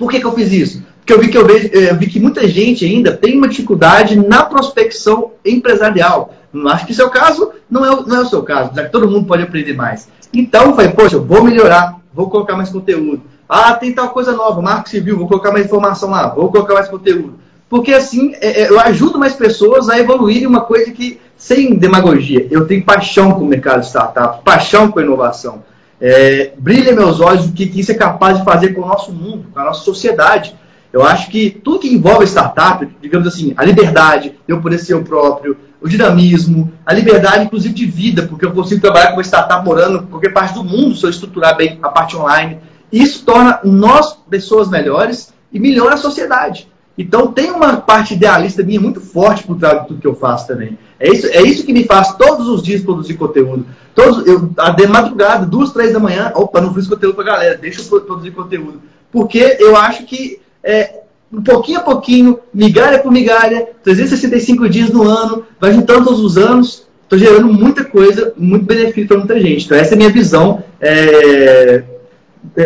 [0.01, 0.83] Por que, que eu fiz isso?
[1.01, 4.43] Porque eu vi que eu, vejo, vi que muita gente ainda tem uma dificuldade na
[4.43, 6.33] prospecção empresarial.
[6.69, 9.27] Acho que seu caso não é, não é o seu caso, já que todo mundo
[9.27, 10.09] pode aprender mais.
[10.33, 13.21] Então, eu falei, poxa, eu vou melhorar, vou colocar mais conteúdo.
[13.47, 16.89] Ah, tem tal coisa nova, marco civil, vou colocar mais informação lá, vou colocar mais
[16.89, 17.35] conteúdo.
[17.69, 22.49] Porque assim, é, é, eu ajudo mais pessoas a evoluírem uma coisa que, sem demagogia,
[22.51, 25.63] eu tenho paixão com o mercado de startups, paixão com a inovação.
[26.01, 29.13] É, brilha meus olhos o que, que isso é capaz de fazer com o nosso
[29.13, 30.55] mundo, com a nossa sociedade.
[30.93, 35.05] Eu acho que tudo que envolve startup, digamos assim, a liberdade, eu poder ser o
[35.05, 39.65] próprio, o dinamismo, a liberdade, inclusive, de vida, porque eu consigo trabalhar com uma startup
[39.65, 42.59] morando em qualquer parte do mundo se eu estruturar bem a parte online.
[42.91, 46.70] Isso torna nós pessoas melhores e melhora a sociedade.
[47.01, 50.47] Então tem uma parte idealista minha muito forte por trás de tudo que eu faço
[50.47, 50.79] também.
[50.99, 53.65] É isso, é isso que me faz todos os dias produzir conteúdo.
[53.95, 54.41] Todos, eu,
[54.77, 58.33] de madrugada, duas, três da manhã, opa, não fiz conteúdo pra galera, deixa eu produzir
[58.33, 58.83] conteúdo.
[59.11, 61.01] Porque eu acho que é,
[61.33, 66.37] um pouquinho a pouquinho, migalha por migalha, 365 dias no ano, vai juntando todos os
[66.37, 69.65] anos, estou gerando muita coisa, muito benefício para muita gente.
[69.65, 71.83] Então, essa é a minha visão é,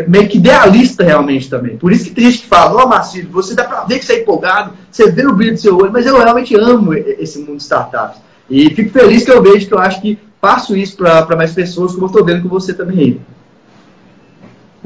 [0.08, 1.76] meio que idealista realmente também.
[1.76, 4.04] Por isso que tem gente que fala, ó, oh, Marcílio, você dá para ver que
[4.04, 7.38] você é empolgado, você vê o brilho do seu olho, mas eu realmente amo esse
[7.38, 8.20] mundo de startups.
[8.48, 11.92] E fico feliz que eu vejo que eu acho que passo isso para mais pessoas,
[11.92, 13.20] como eu estou vendo com você também.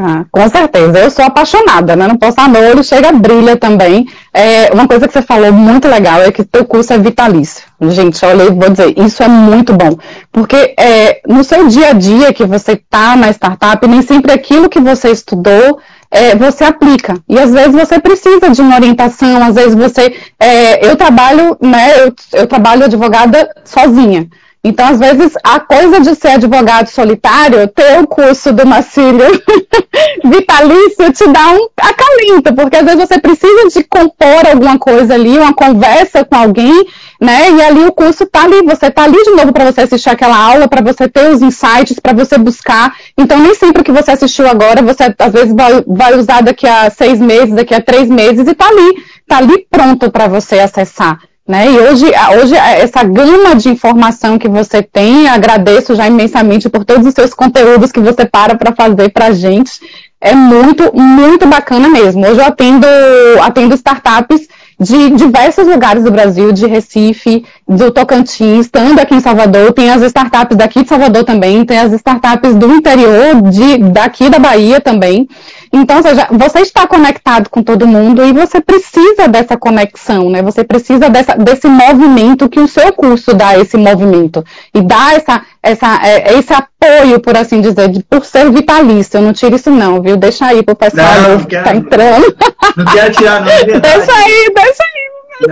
[0.00, 2.06] Ah, com certeza, eu sou apaixonada, né?
[2.06, 4.06] Não posso dar olho, chega, brilha também.
[4.32, 7.64] É, uma coisa que você falou muito legal é que teu curso é vitalício.
[7.80, 9.98] Gente, olha, eu vou dizer, isso é muito bom.
[10.30, 14.68] Porque é, no seu dia a dia que você está na startup, nem sempre aquilo
[14.68, 15.80] que você estudou
[16.12, 17.14] é, você aplica.
[17.28, 20.14] E às vezes você precisa de uma orientação, às vezes você.
[20.38, 22.04] É, eu trabalho, né?
[22.04, 24.28] Eu, eu trabalho advogada sozinha.
[24.62, 29.24] Então, às vezes, a coisa de ser advogado solitário, ter o curso do Macílio
[30.24, 35.38] vitalício te dá um acalento, porque às vezes você precisa de compor alguma coisa ali,
[35.38, 36.86] uma conversa com alguém,
[37.20, 37.50] né?
[37.52, 40.36] E ali o curso tá ali, você tá ali de novo para você assistir aquela
[40.36, 42.96] aula, para você ter os insights, para você buscar.
[43.16, 46.66] Então, nem sempre o que você assistiu agora, você às vezes vai, vai usar daqui
[46.66, 50.58] a seis meses, daqui a três meses, e tá ali, tá ali pronto para você
[50.58, 51.20] acessar.
[51.48, 51.72] Né?
[51.72, 52.04] E hoje,
[52.38, 57.32] hoje, essa gama de informação que você tem, agradeço já imensamente por todos os seus
[57.32, 59.72] conteúdos que você para para fazer para a gente.
[60.20, 62.26] É muito, muito bacana mesmo.
[62.26, 62.86] Hoje eu atendo,
[63.40, 64.46] atendo startups
[64.78, 70.02] de diversos lugares do Brasil, de Recife, do Tocantins, estando aqui em Salvador, tem as
[70.02, 75.26] startups daqui de Salvador também, tem as startups do interior, de, daqui da Bahia também.
[75.72, 80.42] Então, ou seja, você está conectado com todo mundo e você precisa dessa conexão, né?
[80.42, 85.42] Você precisa dessa, desse movimento que o seu curso dá esse movimento e dá essa,
[85.62, 89.18] essa, é, esse apoio, por assim dizer, de, por ser vitalício.
[89.18, 90.16] Eu não tiro isso não, viu?
[90.16, 92.36] Deixa aí pro pessoal não, não quero, tá entrando.
[92.76, 95.08] Não quero tirar não, é Deixa aí, deixa aí.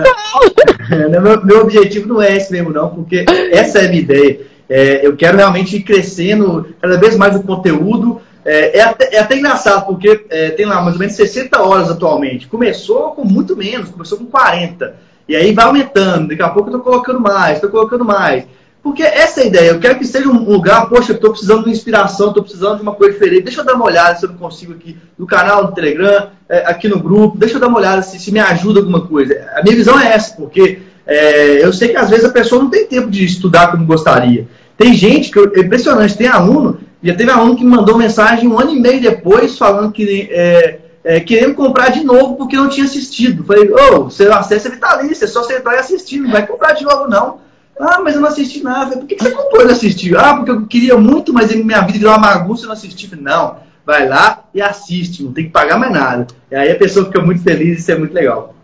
[1.09, 1.21] Não.
[1.21, 4.39] Meu, meu objetivo não é esse mesmo, não, porque essa é a minha ideia.
[4.69, 9.19] É, eu quero realmente ir crescendo cada vez mais o conteúdo, é, é, até, é,
[9.19, 12.47] até, engraçado, porque é, tem lá mais ou menos 60 horas atualmente.
[12.47, 14.95] Começou com muito menos, começou com 40.
[15.27, 16.29] E aí vai aumentando.
[16.29, 18.45] Daqui a pouco eu estou colocando mais, estou colocando mais.
[18.81, 19.69] Porque essa é a ideia.
[19.71, 22.93] Eu quero que seja um lugar, poxa, estou precisando de inspiração, estou precisando de uma
[22.93, 23.43] coisa diferente.
[23.43, 26.59] Deixa eu dar uma olhada se eu não consigo aqui no canal do Telegram, é,
[26.59, 27.37] aqui no grupo.
[27.37, 29.45] Deixa eu dar uma olhada se, se me ajuda alguma coisa.
[29.57, 32.69] A minha visão é essa, porque é, eu sei que às vezes a pessoa não
[32.69, 34.47] tem tempo de estudar como gostaria.
[34.77, 38.71] Tem gente que é impressionante, tem aluno já teve aluno que mandou mensagem um ano
[38.71, 43.43] e meio depois falando que é, é, querendo comprar de novo porque não tinha assistido.
[43.43, 46.73] Falei, ô, oh, seu acesso é vitalício, é só entrar e assistir, não vai comprar
[46.73, 47.39] de novo não.
[47.79, 48.91] Ah, mas eu não assisti nada.
[48.91, 50.19] Falei, Por que você comprou e não assistiu?
[50.19, 53.07] Ah, porque eu queria muito, mas minha vida virou uma bagunça e não assisti.
[53.07, 56.27] Falei, não, vai lá e assiste, não tem que pagar mais nada.
[56.51, 58.56] E aí a pessoa fica muito feliz e isso é muito legal.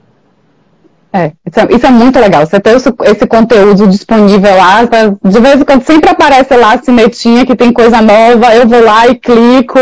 [1.15, 2.43] É, isso é, isso é, muito legal.
[2.43, 6.73] Você ter esse, esse, conteúdo disponível lá, tá, de vez em quando sempre aparece lá
[6.73, 9.77] a sinetinha que tem coisa nova, eu vou lá e clico,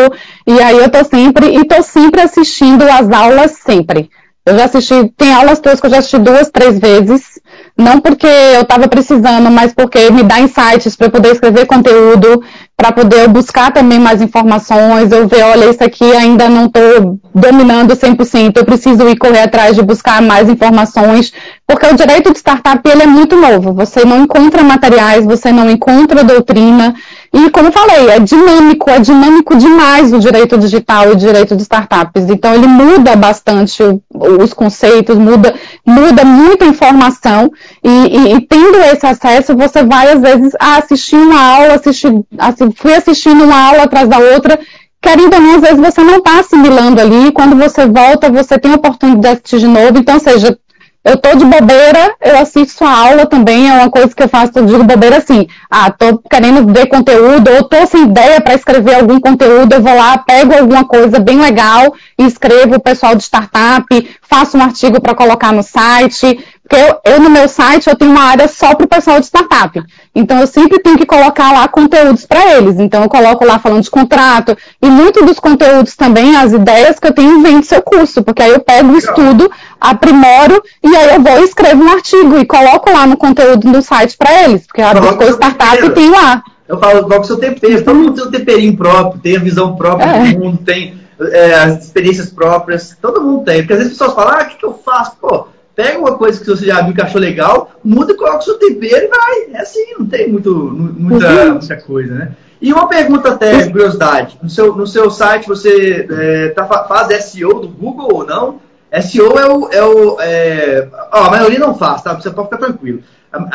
[0.45, 4.09] e aí eu tô sempre, e tô sempre assistindo as aulas sempre.
[4.45, 7.39] Eu já assisti, tem aulas todas que eu já assisti duas, três vezes,
[7.77, 12.43] não porque eu estava precisando, mas porque me dá insights para poder escrever conteúdo,
[12.81, 17.95] para poder buscar também mais informações, eu ver, olha, isso aqui ainda não estou dominando
[17.95, 21.31] 100%, eu preciso ir correr atrás de buscar mais informações,
[21.67, 25.69] porque o direito de startup ele é muito novo, você não encontra materiais, você não
[25.69, 26.95] encontra doutrina,
[27.33, 31.61] e como falei, é dinâmico, é dinâmico demais o direito digital e o direito de
[31.61, 32.29] startups.
[32.29, 33.81] Então ele muda bastante
[34.13, 37.49] os conceitos, muda, muda muita informação.
[37.81, 42.69] E, e, e, tendo esse acesso, você vai às vezes assistir uma aula, assistir, assim,
[42.75, 44.59] fui assistindo uma aula atrás da outra,
[45.01, 48.71] querendo ou não, às vezes você não está assimilando ali, quando você volta, você tem
[48.71, 50.57] a oportunidade de assistir de novo, então, seja,
[51.03, 54.63] eu tô de bobeira, eu assisto a aula também, é uma coisa que eu faço,
[54.63, 59.19] digo bobeira assim, ah, tô querendo ver conteúdo, ou tô sem ideia para escrever algum
[59.19, 63.85] conteúdo, eu vou lá, pego alguma coisa bem legal e escrevo o pessoal de startup,
[64.21, 66.39] faço um artigo para colocar no site,
[66.75, 69.81] eu, eu, no meu site, eu tenho uma área só para o pessoal de startup.
[70.13, 72.79] Então, eu sempre tenho que colocar lá conteúdos para eles.
[72.79, 74.57] Então, eu coloco lá falando de contrato.
[74.81, 78.23] E muito dos conteúdos também, as ideias que eu tenho, vem do seu curso.
[78.23, 82.37] Porque aí eu pego o estudo, aprimoro, e aí eu vou e escrevo um artigo
[82.37, 84.65] e coloco lá no conteúdo do site para eles.
[84.67, 86.43] Porque a Biscoito Startup tem lá.
[86.67, 87.83] Eu falo, coloca o seu tempero.
[87.83, 90.31] Todo mundo tem um temperinho próprio, tem a visão própria é.
[90.31, 92.97] do mundo, tem é, as experiências próprias.
[93.01, 93.59] Todo mundo tem.
[93.59, 95.17] Porque às vezes as pessoas falam, ah, o que, que eu faço?
[95.19, 95.47] Pô,
[95.81, 98.59] pega uma coisa que você já viu que achou legal, muda e coloca o seu
[98.59, 99.59] tempero e vai.
[99.59, 101.49] É assim, não tem muito, muita, uhum.
[101.53, 102.31] muita coisa, né?
[102.61, 104.37] E uma pergunta até, curiosidade.
[104.43, 108.59] No seu, no seu site você é, tá, faz SEO do Google ou não?
[109.01, 109.69] SEO é o.
[109.69, 110.87] É o é...
[111.11, 112.13] Ó, a maioria não faz, tá?
[112.13, 113.01] Você pode ficar tranquilo.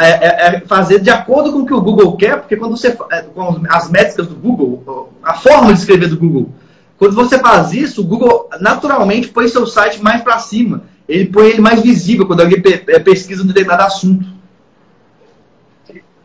[0.00, 2.88] É, é, é, fazer de acordo com o que o Google quer, porque quando você.
[3.12, 6.50] É, com as métricas do Google, a forma de escrever do Google.
[6.98, 10.82] Quando você faz isso, o Google naturalmente põe seu site mais para cima.
[11.08, 14.26] Ele põe ele mais visível quando alguém é, pesquisa um determinado assunto.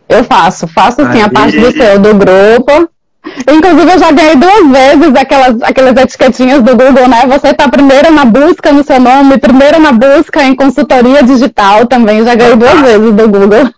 [0.09, 2.89] Eu faço, faço sim a parte do seu do grupo.
[3.23, 7.25] Inclusive, eu já ganhei duas vezes aquelas, aquelas etiquetinhas do Google, né?
[7.27, 12.25] Você está primeiro na busca no seu nome, primeiro na busca em consultoria digital também.
[12.25, 13.69] Já ganhei duas vezes do Google.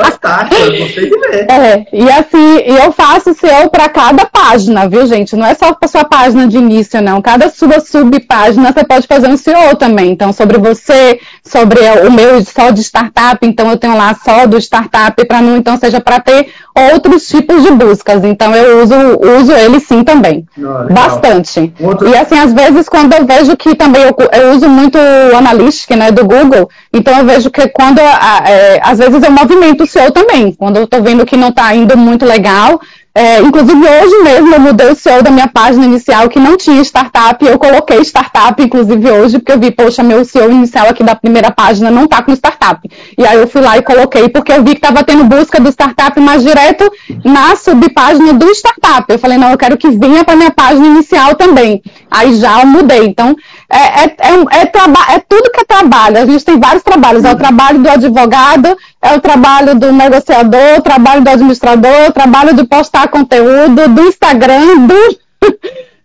[0.00, 1.46] Fantástico, eu gostei de ver.
[1.58, 5.34] É, e assim, eu faço SEO para cada página, viu, gente?
[5.36, 7.20] Não é só para sua página de início, não.
[7.20, 10.10] Cada sua subpágina você pode fazer um SEO também.
[10.10, 14.58] Então, sobre você, sobre o meu só de startup, então eu tenho lá só do
[14.58, 16.48] startup, para não, então, seja para ter
[16.92, 18.24] outros tipos de buscas.
[18.24, 18.94] Então, eu uso,
[19.40, 20.46] uso ele sim também.
[20.58, 21.72] Oh, Bastante.
[21.80, 22.08] Outro...
[22.08, 25.96] E assim, às vezes, quando eu vejo que também eu, eu uso muito o Analytics,
[25.96, 30.10] né, do Google, então eu vejo que quando, é, às vezes eu movimento o SEO
[30.10, 30.52] também.
[30.52, 32.80] Quando eu estou vendo que não está indo muito legal,
[33.18, 36.80] é, inclusive, hoje mesmo eu mudei o CEO da minha página inicial, que não tinha
[36.82, 41.16] startup, eu coloquei startup, inclusive hoje, porque eu vi, poxa, meu CEO inicial aqui da
[41.16, 42.88] primeira página não está com startup.
[43.18, 45.68] E aí eu fui lá e coloquei, porque eu vi que estava tendo busca do
[45.68, 46.88] startup mais direto
[47.24, 49.04] na subpágina do startup.
[49.08, 51.82] Eu falei, não, eu quero que venha para minha página inicial também.
[52.08, 53.04] Aí já eu mudei.
[53.04, 53.34] Então,
[53.70, 56.18] é, é, é, é, é tudo que é trabalho.
[56.18, 57.24] A gente tem vários trabalhos.
[57.24, 62.12] É o trabalho do advogado, é o trabalho do negociador, o trabalho do administrador, o
[62.12, 65.18] trabalho de postar conteúdo, do Instagram, do,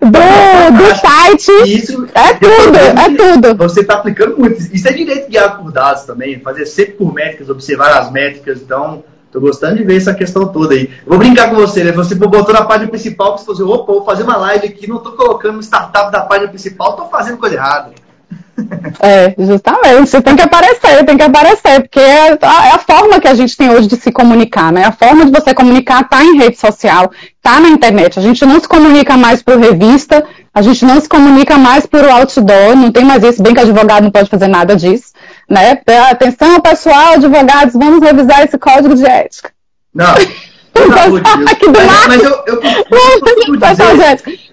[0.01, 1.51] do, do site.
[1.65, 3.55] Isso, é tudo, é tudo.
[3.55, 4.61] Você está aplicando muito.
[4.73, 8.61] Isso é direito guiado por dados também, fazer sempre por métricas, observar as métricas.
[8.61, 10.91] Então, Tô gostando de ver essa questão toda aí.
[11.07, 11.91] Vou brincar com você, né?
[11.91, 14.99] Você botou na página principal, você falou assim, opa, vou fazer uma live aqui, não
[14.99, 17.91] tô colocando startup da página principal, tô fazendo coisa errada.
[19.01, 20.07] É, justamente.
[20.07, 23.33] Você tem que aparecer, tem que aparecer, porque é a, é a, forma que a
[23.33, 24.85] gente tem hoje de se comunicar, né?
[24.85, 28.19] A forma de você comunicar tá em rede social, tá na internet.
[28.19, 32.07] A gente não se comunica mais por revista, a gente não se comunica mais por
[32.07, 35.11] outdoor, não tem mais isso, bem que advogado não pode fazer nada disso,
[35.53, 35.79] né?
[36.09, 39.51] Atenção, pessoal, advogados, vamos revisar esse código de ética.
[39.93, 40.13] Não.
[40.75, 44.43] Não, Aqui do mas, mas eu, eu, eu, eu,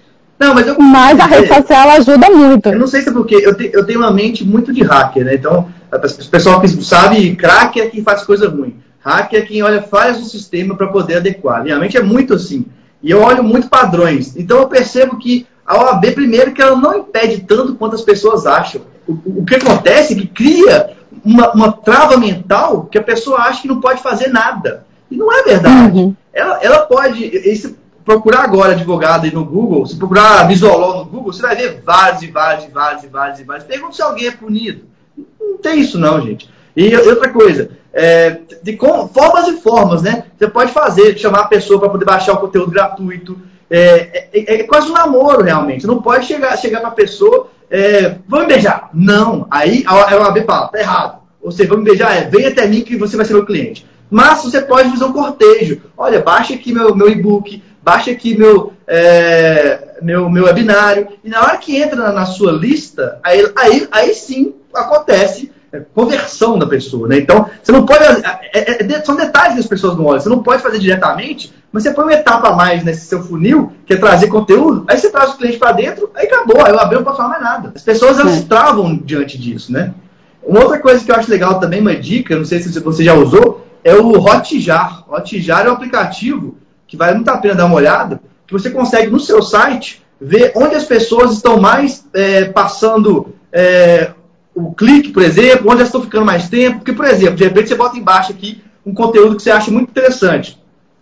[0.41, 0.75] não, mas.
[0.77, 2.69] Mas a rede social ajuda muito.
[2.69, 5.23] Eu não sei se é porque eu, te, eu tenho uma mente muito de hacker,
[5.23, 5.35] né?
[5.35, 8.77] Então, o pessoal que sabe, cracker é quem faz coisa ruim.
[9.03, 11.63] Hacker é quem olha falhas do sistema para poder adequar.
[11.63, 12.65] Minha mente é muito assim.
[13.03, 14.35] E eu olho muito padrões.
[14.35, 18.47] Então eu percebo que a OAB, primeiro, que ela não impede tanto quanto as pessoas
[18.47, 18.81] acham.
[19.07, 20.91] O, o que acontece é que cria
[21.23, 24.85] uma, uma, trava mental que a pessoa acha que não pode fazer nada.
[25.09, 25.97] E não é verdade.
[25.97, 26.15] Uhum.
[26.33, 27.23] Ela, ela pode.
[27.23, 31.81] Esse, procurar agora advogado aí no Google, se procurar Visualol no Google, você vai ver
[31.85, 33.65] vários e vários e vários e vários e vários.
[33.65, 34.85] Pergunta se alguém é punido.
[35.39, 36.49] Não tem isso não, gente.
[36.75, 40.25] E outra coisa, é, de com, formas e formas, né?
[40.37, 43.37] Você pode fazer, chamar a pessoa para poder baixar o conteúdo gratuito.
[43.71, 45.87] É, é, é, quase um namoro, realmente.
[45.87, 48.89] Não pode chegar, chegar para a pessoa, é, vamos beijar.
[48.93, 49.47] Não.
[49.49, 51.21] Aí a OAB fala, tá errado.
[51.41, 53.87] Ou seja, vamos beijar, é, vem até mim que você vai ser meu cliente.
[54.09, 55.81] Mas você pode fazer um cortejo.
[55.97, 61.41] Olha, baixa aqui meu, meu e-book, baixa aqui meu, é, meu, meu webinário, e na
[61.41, 65.51] hora que entra na, na sua lista, aí, aí, aí sim acontece
[65.93, 67.17] conversão da pessoa, né?
[67.17, 68.03] Então, você não pode.
[68.03, 70.19] É, é, é, são detalhes que as pessoas não olham.
[70.19, 73.71] Você não pode fazer diretamente, mas você põe uma etapa a mais nesse seu funil,
[73.85, 76.79] que é trazer conteúdo, aí você traz o cliente para dentro, aí acabou, aí eu
[76.79, 77.71] abri não posso falar mais nada.
[77.73, 78.41] As pessoas elas é.
[78.41, 79.93] travam diante disso, né?
[80.43, 83.13] Uma outra coisa que eu acho legal também, uma dica, não sei se você já
[83.13, 85.05] usou, é o Hotjar.
[85.09, 86.57] Hotjar é um aplicativo
[86.87, 90.51] que vale muito a pena dar uma olhada, que você consegue no seu site ver
[90.55, 94.11] onde as pessoas estão mais é, passando é,
[94.55, 96.79] o clique, por exemplo, onde elas estão ficando mais tempo.
[96.79, 99.89] Porque, por exemplo, de repente você bota embaixo aqui um conteúdo que você acha muito
[99.89, 100.59] interessante.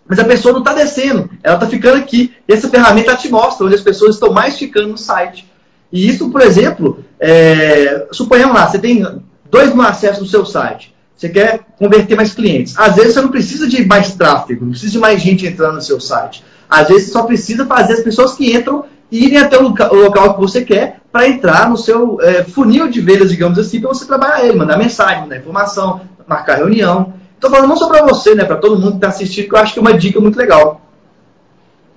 [0.08, 2.34] Mas a pessoa não está descendo, ela está ficando aqui.
[2.48, 5.48] E essa ferramenta te mostra onde as pessoas estão mais ficando no site.
[5.92, 9.06] E isso, por exemplo, é, suponhamos lá, você tem
[9.50, 12.74] dois mil acessos no seu site você quer converter mais clientes.
[12.78, 15.82] Às vezes você não precisa de mais tráfego, não precisa de mais gente entrando no
[15.82, 16.46] seu site.
[16.70, 20.42] Às vezes você só precisa fazer as pessoas que entram irem até o local que
[20.42, 24.46] você quer para entrar no seu é, funil de vendas, digamos assim, para você trabalhar
[24.46, 27.14] ele, mandar mensagem, mandar informação, marcar reunião.
[27.34, 29.60] Estou falando não só para você, né, para todo mundo que está assistindo, que eu
[29.60, 30.82] acho que é uma dica muito legal.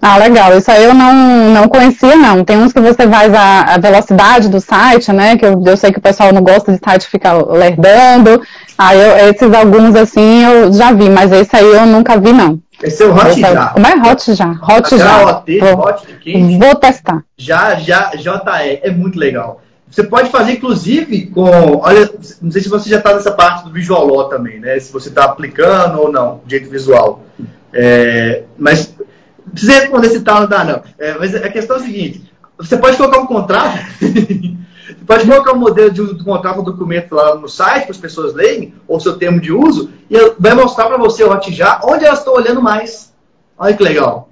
[0.05, 0.59] Ah, legal.
[0.59, 2.45] Isso aí eu não, não conhecia, não.
[2.45, 5.37] Tem uns que você faz a, a velocidade do site, né?
[5.37, 8.43] Que eu, eu sei que o pessoal não gosta de site ficar lerdando.
[8.77, 12.59] Aí eu, esses alguns, assim, eu já vi, mas esse aí eu nunca vi, não.
[12.83, 13.67] Esse é o Hot Já.
[13.69, 14.51] Como é Hot Já?
[14.51, 15.25] Hot Já.
[15.25, 17.23] Hot, Hot Vou testar.
[17.39, 18.81] Já, já, JE.
[18.83, 19.61] É muito legal.
[19.89, 21.79] Você pode fazer, inclusive, com.
[21.81, 24.81] Olha, não sei se você já está nessa parte do Visual Law também, né?
[24.81, 27.23] Se você está aplicando ou não, jeito visual.
[27.73, 28.95] É, mas
[29.53, 30.83] precisa responder se está ou não está, não.
[30.99, 35.53] É, mas a questão é a seguinte: você pode colocar um contrato, você pode colocar
[35.53, 39.01] um modelo de um contrato, um documento lá no site para as pessoas lerem, ou
[39.01, 42.61] seu termo de uso, e vai mostrar para você, o Hotjar, onde elas estão olhando
[42.61, 43.13] mais.
[43.59, 44.29] Olha que legal.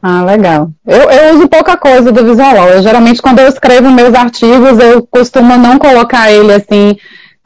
[0.00, 0.70] Ah, legal.
[0.86, 5.06] Eu, eu uso pouca coisa do Visual Eu, geralmente, quando eu escrevo meus artigos, eu
[5.10, 6.96] costumo não colocar ele assim,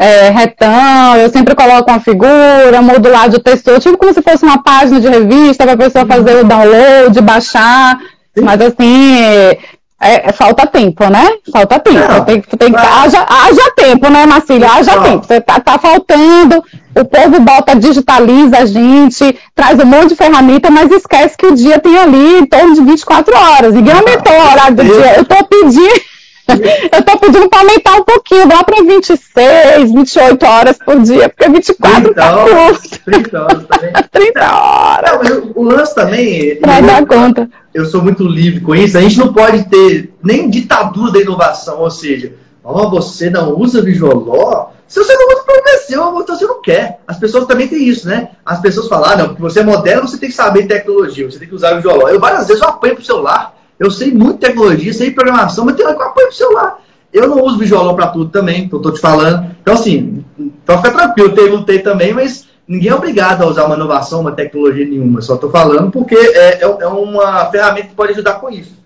[0.03, 4.61] é, retão, eu sempre coloco uma figura, modular de texto, tipo como se fosse uma
[4.61, 8.01] página de revista para a pessoa fazer o download, baixar.
[8.37, 8.43] Sim.
[8.43, 9.59] Mas assim, é,
[10.01, 11.25] é, falta tempo, né?
[11.53, 12.01] Falta tempo.
[12.01, 14.69] Não, tem, tem, haja, haja tempo, né, Marcílio?
[14.69, 15.03] Haja não.
[15.05, 15.25] tempo.
[15.25, 16.65] Você tá, tá faltando.
[16.97, 21.55] O povo bota, digitaliza a gente, traz um monte de ferramenta, mas esquece que o
[21.55, 23.73] dia tem ali em torno de 24 horas.
[23.73, 25.19] Ninguém aumentou o horário do dia.
[25.19, 26.12] Eu tô pedindo.
[26.93, 31.49] Eu tô pedindo para aumentar um pouquinho, lá para 26, 28 horas por dia, porque
[31.49, 33.01] 24 30 tá horas, curto.
[33.05, 33.93] 30 horas também.
[34.11, 35.31] 30 horas.
[35.31, 36.57] Não, o lance também.
[36.57, 37.51] Pra eu, dar conta.
[37.73, 38.99] Eu sou muito livre com isso.
[38.99, 42.33] A gente não pode ter nem ditadura da inovação, ou seja,
[42.63, 46.61] oh, você não usa Visual se você não usa, problema é seu, então você não
[46.61, 47.01] quer.
[47.09, 48.33] As pessoas também têm isso, né?
[48.45, 51.39] As pessoas falam, ah, não, porque você é moderno, você tem que saber tecnologia, você
[51.39, 53.55] tem que usar o Visual Eu várias vezes eu apanho pro celular.
[53.83, 56.79] Eu sei muito tecnologia, sei programação, mas tem hora que eu apoio pro celular.
[57.13, 59.51] Eu não uso Visual para tudo também, que eu tô te falando.
[59.61, 63.75] Então, assim, então fica tranquilo, eu lutei também, mas ninguém é obrigado a usar uma
[63.75, 65.21] inovação, uma tecnologia nenhuma.
[65.21, 68.81] Só estou falando porque é, é, é, uma ferramenta que pode ajudar com isso.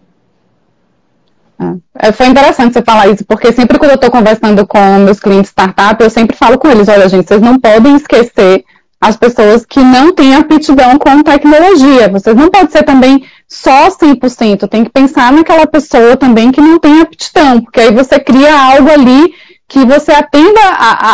[1.99, 5.51] É, foi interessante você falar isso, porque sempre quando eu estou conversando com meus clientes
[5.51, 8.65] startup, eu sempre falo com eles, olha gente, vocês não podem esquecer
[9.01, 12.09] as pessoas que não têm aptidão com tecnologia.
[12.09, 14.69] Vocês não podem ser também só 100%.
[14.69, 18.91] Tem que pensar naquela pessoa também que não tem aptidão, porque aí você cria algo
[18.91, 19.35] ali
[19.69, 20.61] que você atenda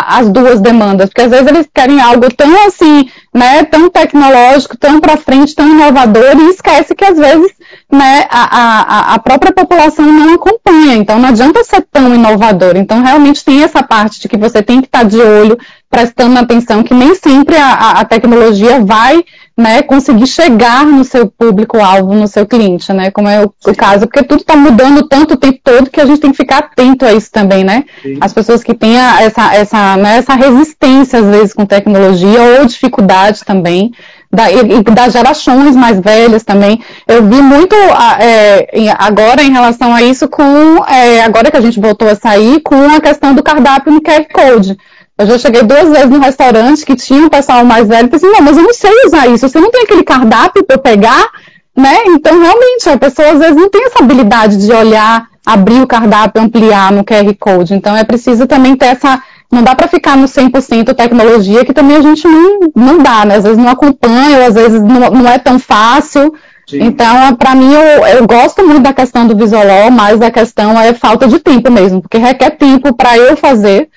[0.09, 5.01] as duas demandas, porque às vezes eles querem algo tão assim, né, tão tecnológico, tão
[5.01, 7.51] para frente, tão inovador, e esquece que às vezes,
[7.91, 12.77] né, a, a, a própria população não acompanha, então não adianta ser tão inovador.
[12.77, 15.59] Então realmente tem essa parte de que você tem que estar de olho,
[15.91, 19.25] prestando atenção, que nem sempre a, a tecnologia vai
[19.57, 23.11] né, conseguir chegar no seu público-alvo, no seu cliente, né?
[23.11, 26.07] Como é o, o caso, porque tudo está mudando tanto o tempo todo que a
[26.07, 27.85] gente tem que ficar atento a isso também, né?
[28.03, 28.19] Sim.
[28.21, 33.45] As pessoas que têm essa, essa, né, essa resistência, às vezes, com tecnologia ou dificuldade
[33.45, 33.93] também,
[34.33, 36.83] da, e, das gerações mais velhas também.
[37.07, 37.77] Eu vi muito
[38.19, 38.67] é,
[38.99, 42.91] agora em relação a isso com, é, agora que a gente voltou a sair, com
[42.91, 44.79] a questão do cardápio no QR Code.
[45.23, 48.29] Eu já cheguei duas vezes no restaurante que tinha um pessoal mais velho e pensei,
[48.29, 49.49] não, mas eu não sei usar isso.
[49.49, 51.31] Você não tem aquele cardápio para eu pegar,
[51.77, 51.99] né?
[52.07, 56.43] Então, realmente, a pessoa às vezes não tem essa habilidade de olhar, abrir o cardápio,
[56.43, 57.75] ampliar no QR Code.
[57.75, 59.23] Então, é preciso também ter essa.
[59.51, 63.37] Não dá para ficar no 100% tecnologia, que também a gente não, não dá, né?
[63.37, 66.35] Às vezes não acompanha, ou às vezes não, não é tão fácil.
[66.67, 66.85] Sim.
[66.85, 70.95] Então, para mim, eu, eu, gosto muito da questão do visual, mas a questão é
[70.95, 73.89] falta de tempo mesmo, porque requer tempo para eu fazer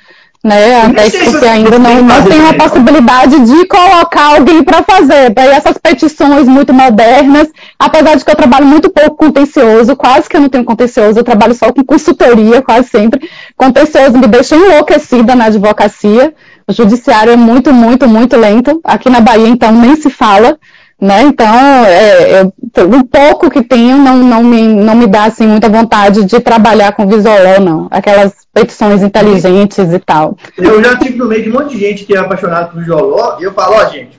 [0.45, 0.83] né?
[0.83, 5.31] Até que você ainda não, não tem a possibilidade de colocar alguém para fazer.
[5.31, 7.47] Daí essas petições muito modernas,
[7.79, 11.23] apesar de que eu trabalho muito pouco contencioso, quase que eu não tenho contencioso, eu
[11.23, 13.27] trabalho só com consultoria, quase sempre.
[13.57, 16.31] Contencioso me deixa enlouquecida na advocacia.
[16.67, 18.79] O judiciário é muito, muito, muito lento.
[18.83, 20.59] Aqui na Bahia, então, nem se fala.
[20.99, 21.23] Né?
[21.23, 22.53] Então, é, eu,
[22.89, 26.93] o pouco que tenho não, não, me, não me dá assim, muita vontade de trabalhar
[26.93, 27.87] com visual, não.
[27.91, 30.37] Aquelas petições inteligentes e tal.
[30.57, 33.37] Eu já tive no meio de um monte de gente que é apaixonado por visual
[33.39, 34.17] e eu falo, ó, gente,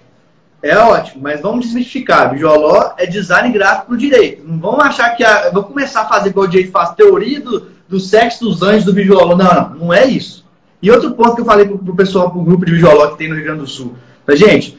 [0.62, 2.32] é ótimo, mas vamos desmistificar.
[2.32, 4.46] Visual é design gráfico do direito.
[4.46, 7.68] Não vamos achar que a, vou começar a fazer igual o direito faz, teoria do,
[7.88, 9.28] do sexo dos anjos do visual.
[9.28, 10.44] Não, não, não é isso.
[10.82, 13.28] E outro ponto que eu falei pro, pro pessoal, pro grupo de visual que tem
[13.28, 13.94] no Rio Grande do Sul.
[14.30, 14.76] Gente,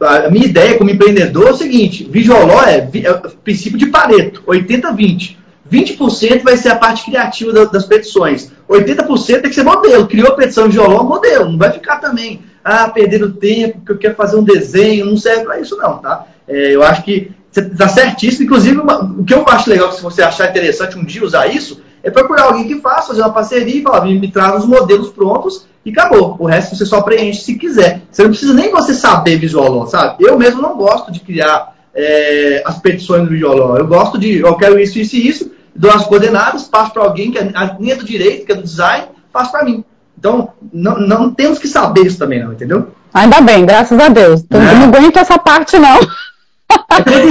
[0.00, 4.42] a minha ideia como empreendedor é o seguinte: Visual é, é o princípio de Pareto,
[4.46, 5.36] 80-20.
[5.70, 8.50] 20% vai ser a parte criativa das petições.
[8.68, 10.08] 80% tem que ser modelo.
[10.08, 11.48] Criou a petição violão, modelo.
[11.48, 15.06] Não vai ficar também, ah, perder o tempo, porque eu quero fazer um desenho.
[15.06, 16.26] Não serve para isso, não, tá?
[16.48, 18.46] É, eu acho que você está certíssimo.
[18.46, 21.80] Inclusive, uma, o que eu acho legal, se você achar interessante um dia usar isso,
[22.02, 25.10] é procurar alguém que faça, fazer uma parceria e falar, me, me traz os modelos
[25.10, 26.36] prontos e acabou.
[26.38, 28.02] O resto você só preenche se quiser.
[28.10, 30.24] Você não precisa nem você saber visual sabe?
[30.24, 34.54] Eu mesmo não gosto de criar é, as petições do visual Eu gosto de, eu
[34.56, 37.96] quero isso, isso e isso, dou as coordenadas, passo para alguém que é a linha
[37.96, 39.84] do direito, que é do design, passo para mim.
[40.18, 42.88] Então, não, não temos que saber isso também, não, entendeu?
[43.12, 44.42] Ainda bem, graças a Deus.
[44.42, 44.74] Então, é.
[44.74, 45.98] Não aguento essa parte, não.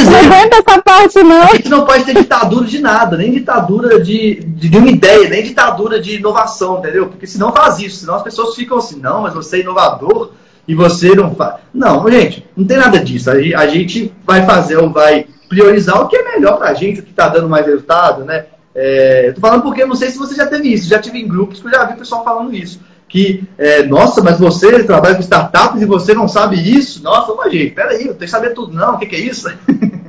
[0.06, 1.42] Não aguenta essa parte, não.
[1.44, 5.30] A gente não pode ter ditadura de nada, nem ditadura de, de, de uma ideia,
[5.30, 7.08] nem ditadura de inovação, entendeu?
[7.08, 10.32] Porque senão faz isso, senão as pessoas ficam assim, não, mas você é inovador
[10.68, 11.56] e você não faz.
[11.74, 13.30] Não, gente, não tem nada disso.
[13.30, 17.12] A gente vai fazer ou vai priorizar o que é melhor pra gente, o que
[17.12, 18.46] está dando mais resultado, né?
[18.76, 21.20] É, eu tô falando porque eu não sei se você já teve isso, já tive
[21.20, 22.80] em grupos que eu já vi o pessoal falando isso
[23.10, 27.04] que, é, nossa, mas você trabalha com startups e você não sabe isso?
[27.04, 29.50] Nossa, mas gente, peraí, eu tenho que saber tudo, não, o que, que é isso?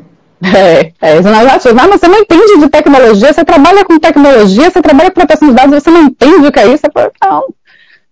[0.42, 3.98] É, é isso não é ah, mas você não entende de tecnologia, você trabalha com
[3.98, 6.82] tecnologia, você trabalha com proteção de dados, você não entende o que é isso?
[6.94, 7.54] Falo, não,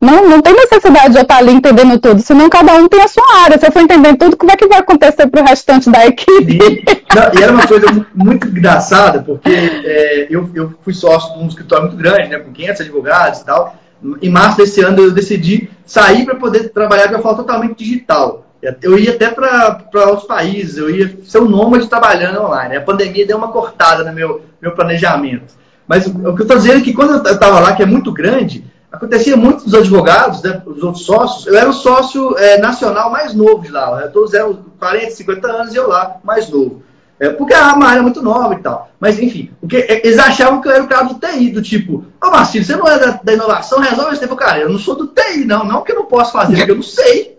[0.01, 3.09] não, não tem necessidade de eu estar ali entendendo tudo, senão cada um tem a
[3.09, 3.59] sua área.
[3.59, 6.57] Se eu for entendendo tudo, como é que vai acontecer para o restante da equipe?
[6.57, 11.43] E, não, e, era uma coisa muito engraçada, porque é, eu, eu fui sócio de
[11.43, 13.77] um escritório muito grande, né, com 500 advogados e tal,
[14.23, 18.45] em março desse ano eu decidi sair para poder trabalhar de uma forma totalmente digital.
[18.83, 22.77] Eu ia até para outros países, eu ia ser um nômade trabalhando online.
[22.77, 25.55] A pandemia deu uma cortada no meu, meu planejamento.
[25.87, 28.13] Mas o que eu estou dizendo é que quando eu estava lá, que é muito
[28.13, 33.11] grande, acontecia muito dos advogados, né, os outros sócios, eu era o sócio é, nacional
[33.11, 34.09] mais novo de lá.
[34.09, 36.83] Todos eram 40, 50 anos e eu lá, mais novo.
[37.21, 38.91] É, porque é uma área muito nova e tal.
[39.01, 41.95] Mas, enfim, porque é, eles achavam que eu era o cara do TI, do tipo,
[41.95, 44.37] ô oh, Marcelo, você não é da, da, inovação, resolve esse tempo.
[44.37, 45.65] Cara, eu não sou do TI, não.
[45.65, 47.37] Não que eu não posso fazer, porque eu não sei.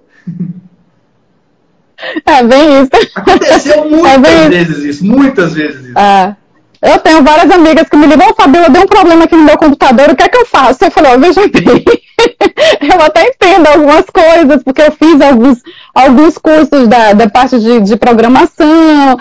[2.26, 2.90] É bem isso.
[3.16, 4.88] Aconteceu é muitas é vezes isso.
[4.88, 5.98] isso, muitas vezes isso.
[5.98, 6.36] É.
[6.82, 10.10] Eu tenho várias amigas que me ligam, Fabiola, deu um problema aqui no meu computador,
[10.10, 10.86] o que é que eu faço?
[10.86, 11.84] Eu falei, oh, veja bem,
[12.82, 15.60] eu até entendo algumas coisas, porque eu fiz alguns,
[15.94, 19.18] alguns cursos da, da parte de, de programação,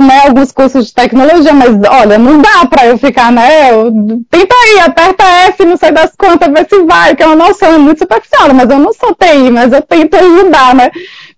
[0.00, 3.72] né, alguns cursos de tecnologia, mas olha, não dá para eu ficar, né?
[3.72, 3.92] Eu,
[4.30, 7.78] tenta aí, aperta F, não sei das contas, vê se vai, que é uma noção
[7.78, 10.90] muito superficial, mas eu não sou TI, mas eu tento ajudar, né?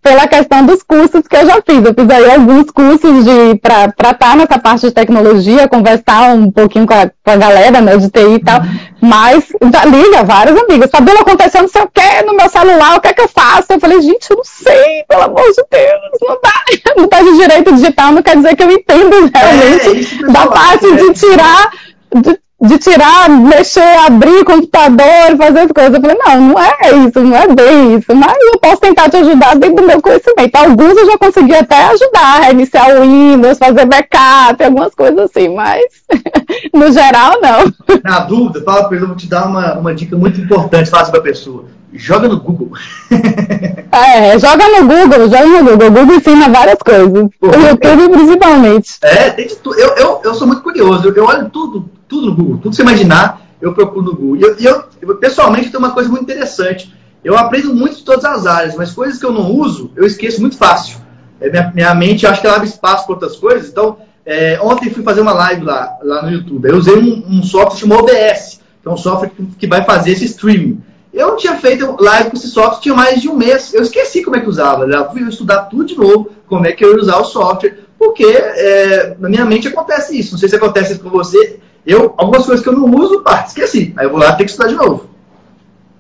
[0.05, 1.83] Pela questão dos cursos que eu já fiz.
[1.83, 3.25] Eu fiz aí alguns cursos
[3.63, 7.81] para estar tá nessa parte de tecnologia, conversar um pouquinho com a, com a galera
[7.81, 8.79] né, de TI e tal, uhum.
[9.01, 10.91] mas já liga várias amigas.
[10.91, 13.73] Fabiola, aconteceu não sei o que no meu celular, o que é que eu faço?
[13.73, 16.53] Eu falei, gente, eu não sei, pelo amor de Deus, não dá.
[16.97, 20.91] Não tá de direito digital, não quer dizer que eu entendo realmente é, da parte
[20.97, 21.71] de tirar.
[22.15, 25.95] De, de tirar, mexer, abrir o computador, fazer as coisas.
[25.95, 29.17] Eu falei, não, não é isso, não é bem isso, mas eu posso tentar te
[29.17, 30.57] ajudar dentro do meu conhecimento.
[30.57, 35.83] Alguns eu já consegui até ajudar, reiniciar o Windows, fazer backup, algumas coisas assim, mas
[36.73, 38.01] no geral não.
[38.03, 41.25] Na dúvida, para eu vou te dar uma, uma dica muito importante, fácil para a
[41.25, 41.65] pessoa.
[41.95, 42.73] Joga no Google.
[43.95, 45.87] É, joga no Google, joga no Google.
[45.87, 47.29] O Google ensina várias coisas.
[47.39, 48.97] Pô, o YouTube principalmente.
[49.01, 49.79] É, tem de tudo.
[49.79, 52.57] Eu, eu, eu sou muito curioso, eu, eu olho tudo, tudo no Google.
[52.57, 54.37] Tudo que você imaginar, eu procuro no Google.
[54.37, 56.93] E eu, eu, eu, pessoalmente, tem uma coisa muito interessante.
[57.23, 60.41] Eu aprendo muito de todas as áreas, mas coisas que eu não uso, eu esqueço
[60.41, 60.99] muito fácil.
[61.41, 63.69] É, minha, minha mente, eu acho que ela abre espaço para outras coisas.
[63.69, 66.69] Então, é, ontem fui fazer uma live lá, lá no YouTube.
[66.69, 70.11] Eu usei um, um software chamado OBS, que é um software que, que vai fazer
[70.11, 70.83] esse streaming.
[71.15, 73.73] Eu não tinha feito live com esse software, tinha mais de um mês.
[73.73, 74.91] Eu esqueci como é que usava.
[74.91, 78.25] Já fui estudar tudo de novo, como é que eu ia usar o software, porque
[78.25, 80.33] é, na minha mente acontece isso.
[80.33, 81.61] Não sei se acontece isso com você.
[81.87, 83.95] Eu, algumas coisas que eu não uso, pá, esqueci.
[83.97, 85.09] Aí eu vou lá ter que estudar de novo.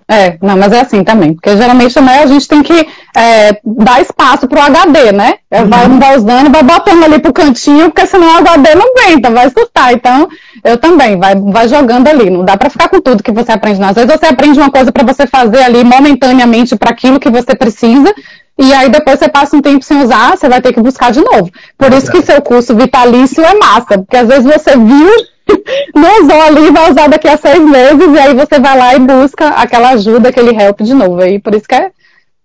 [0.07, 2.87] É, não, mas é assim também, porque geralmente né, a gente tem que
[3.17, 5.37] é, dar espaço pro HD, né?
[5.51, 5.99] Uhum.
[5.99, 9.95] Vai, usando, vai botando ali pro cantinho, porque senão o HD não aguenta, vai surtar.
[9.95, 10.29] Então,
[10.63, 12.29] eu também, vai, vai jogando ali.
[12.29, 13.81] Não dá para ficar com tudo que você aprende.
[13.81, 13.89] Não.
[13.89, 17.55] Às vezes você aprende uma coisa para você fazer ali momentaneamente para aquilo que você
[17.55, 18.15] precisa,
[18.59, 21.21] e aí depois você passa um tempo sem usar, você vai ter que buscar de
[21.21, 21.51] novo.
[21.79, 25.11] Por isso que seu curso vitalício é massa, porque às vezes você viu
[25.95, 28.99] não usou ali, vai usar daqui a seis meses, e aí você vai lá e
[28.99, 31.21] busca aquela ajuda, aquele help de novo.
[31.21, 31.91] Aí por isso que é.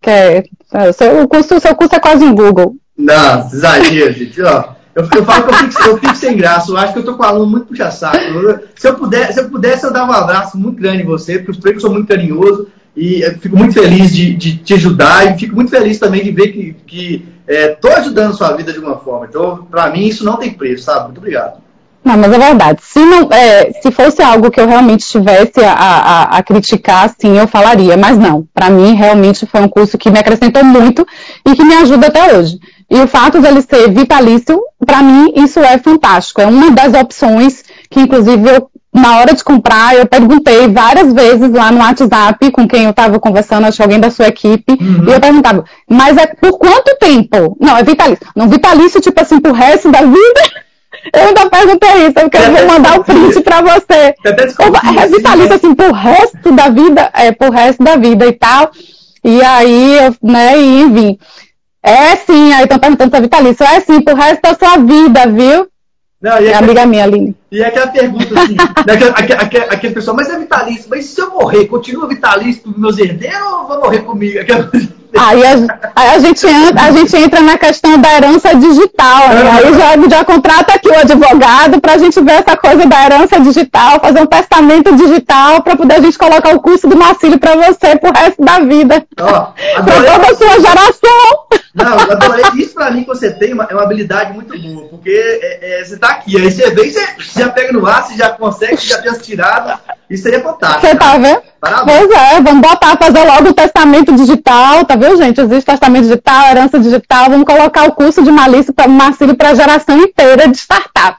[0.01, 0.43] Que é,
[0.73, 2.75] é o, seu, o, curso, o seu curso é quase em Google.
[2.97, 4.41] Não, exagero, gente.
[4.41, 4.63] Ó,
[4.95, 6.71] eu, eu falo que eu fico, eu fico, sem graça.
[6.71, 8.17] Eu acho que eu tô com um aluno muito puxa-saco.
[8.75, 11.69] Se eu, puder, se eu pudesse, eu dava um abraço muito grande em você, porque
[11.69, 12.67] eu sou muito carinhoso.
[12.95, 16.49] E fico muito feliz de, de, te ajudar e fico muito feliz também de ver
[16.49, 19.25] que, que estou é, ajudando a sua vida de alguma forma.
[19.25, 21.05] Então, para mim, isso não tem preço, sabe?
[21.05, 21.61] Muito obrigado.
[22.09, 22.79] Não, mas é verdade.
[22.81, 27.37] Se, não, é, se fosse algo que eu realmente tivesse a, a, a criticar, sim,
[27.37, 27.95] eu falaria.
[27.95, 31.05] Mas não, para mim realmente foi um curso que me acrescentou muito
[31.45, 32.57] e que me ajuda até hoje.
[32.89, 36.41] E o fato de ele ser vitalício, para mim isso é fantástico.
[36.41, 41.51] É uma das opções que, inclusive, eu, na hora de comprar, eu perguntei várias vezes
[41.51, 45.07] lá no WhatsApp com quem eu estava conversando, acho que alguém da sua equipe, uhum.
[45.07, 47.55] e eu perguntava, mas é por quanto tempo?
[47.61, 48.25] Não, é vitalício.
[48.35, 50.68] Não, vitalício, tipo assim, pro resto da vida.
[51.13, 54.15] Eu ainda perguntei isso, porque eu vou mandar o print para você.
[55.03, 58.71] É vitalício assim, pro resto da vida, é, pro resto da vida e tal.
[59.23, 61.19] E aí, né, e enfim.
[61.81, 63.65] É sim, aí estão perguntando se é vitalício.
[63.65, 65.67] É sim, pro resto da sua vida, viu?
[66.21, 67.35] Não, é amiga minha, Aline.
[67.51, 68.55] E é aquela pergunta assim,
[69.17, 72.97] aquele, aquele, aquele pessoal, mas é vitalício, mas se eu morrer, continua vitalício para meus
[72.97, 74.39] herdeiros ou vou morrer comigo?
[74.39, 74.69] Aquela...
[75.17, 79.29] Aí a, aí a, gente entra, a gente entra na questão da herança digital.
[79.29, 79.51] Né?
[79.51, 83.39] Aí já, já contrata aqui o advogado para a gente ver essa coisa da herança
[83.39, 87.55] digital, fazer um testamento digital para poder a gente colocar o curso do Marcílio para
[87.55, 89.03] você pro resto da vida.
[89.15, 91.47] para toda a sua geração.
[91.73, 92.45] Não, eu adorei.
[92.57, 95.83] Isso para mim que você tem uma, é uma habilidade muito boa, porque é, é,
[95.83, 97.07] você está aqui, aí você vem, você,
[97.39, 99.79] você já pega no ar, você já consegue, você já tem as tiradas.
[100.09, 100.87] Isso aí é fantástico.
[100.87, 101.41] Você tá vendo?
[101.59, 101.97] Parabéns.
[101.97, 105.39] Pois é, vamos botar, fazer logo o testamento digital, tá vendo, gente?
[105.39, 109.55] Existe testamento digital, herança digital, vamos colocar o curso de malícia para Marcílio para a
[109.55, 111.17] geração inteira de startup.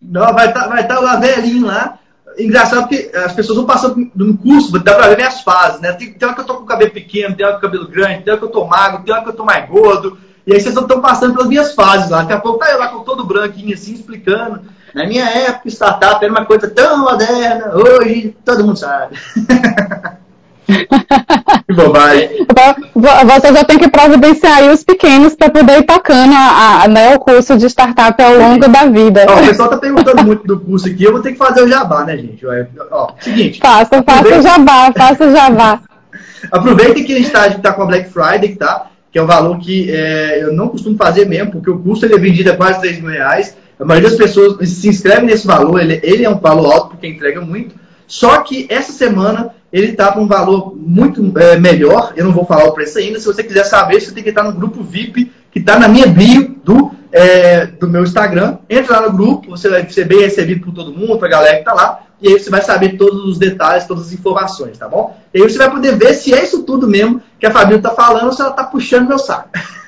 [0.00, 1.98] Não, vai estar tá, vai tá lá velhinho lá.
[2.38, 5.92] Engraçado que as pessoas vão passando no curso, dá para ver minhas fases, né?
[5.92, 7.88] Tem, tem hora que eu tô com o cabelo pequeno, tem hora com o cabelo
[7.88, 10.18] grande, tem hora que eu tô magro, tem hora que eu tô mais gordo.
[10.46, 12.20] E aí vocês estão passando pelas minhas fases lá.
[12.20, 14.60] Daqui a pouco tá eu lá com todo branquinho assim, explicando.
[14.96, 19.14] Na minha época, startup era uma coisa tão moderna, hoje todo mundo sabe.
[20.64, 22.46] que bobagem.
[22.94, 27.14] Você já tem que providenciar aí os pequenos para poder ir tocando a, a, né,
[27.14, 29.26] o curso de startup ao longo da vida.
[29.28, 31.68] Ó, o pessoal está perguntando muito do curso aqui, eu vou ter que fazer o
[31.68, 32.42] jabá, né, gente?
[32.90, 33.60] Ó, seguinte.
[33.60, 35.80] Faça, faça o jabá, faça o jabá.
[36.50, 38.86] Aproveitem que a gente está tá com a Black Friday, tá?
[39.12, 42.14] que é um valor que é, eu não costumo fazer mesmo, porque o custo ele
[42.14, 43.56] é vendido a quase 3 mil reais.
[43.78, 47.06] A maioria das pessoas se inscreve nesse valor, ele, ele é um valor alto porque
[47.06, 47.74] entrega muito.
[48.06, 52.12] Só que essa semana ele está com um valor muito é, melhor.
[52.16, 53.18] Eu não vou falar o preço ainda.
[53.18, 56.06] Se você quiser saber, você tem que estar no grupo VIP que está na minha
[56.06, 58.58] bio do, é, do meu Instagram.
[58.70, 61.60] Entra lá no grupo, você vai ser bem recebido por todo mundo, para galera que
[61.60, 62.00] está lá.
[62.20, 65.18] E aí você vai saber todos os detalhes, todas as informações, tá bom?
[65.34, 67.90] E aí você vai poder ver se é isso tudo mesmo que a Fabíola está
[67.90, 69.50] falando ou se ela está puxando meu saco.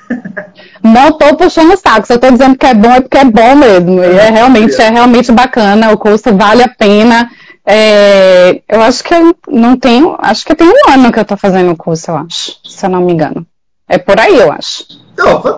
[0.83, 3.55] Não estou puxando o saco, só estou dizendo que é bom é porque é bom
[3.55, 4.03] mesmo.
[4.03, 7.29] E é realmente, é realmente bacana, o curso vale a pena.
[7.65, 11.37] É, eu acho que eu não tenho, acho que tem um ano que eu estou
[11.37, 13.45] fazendo o curso, eu acho, se eu não me engano.
[13.87, 14.85] É por aí, eu acho.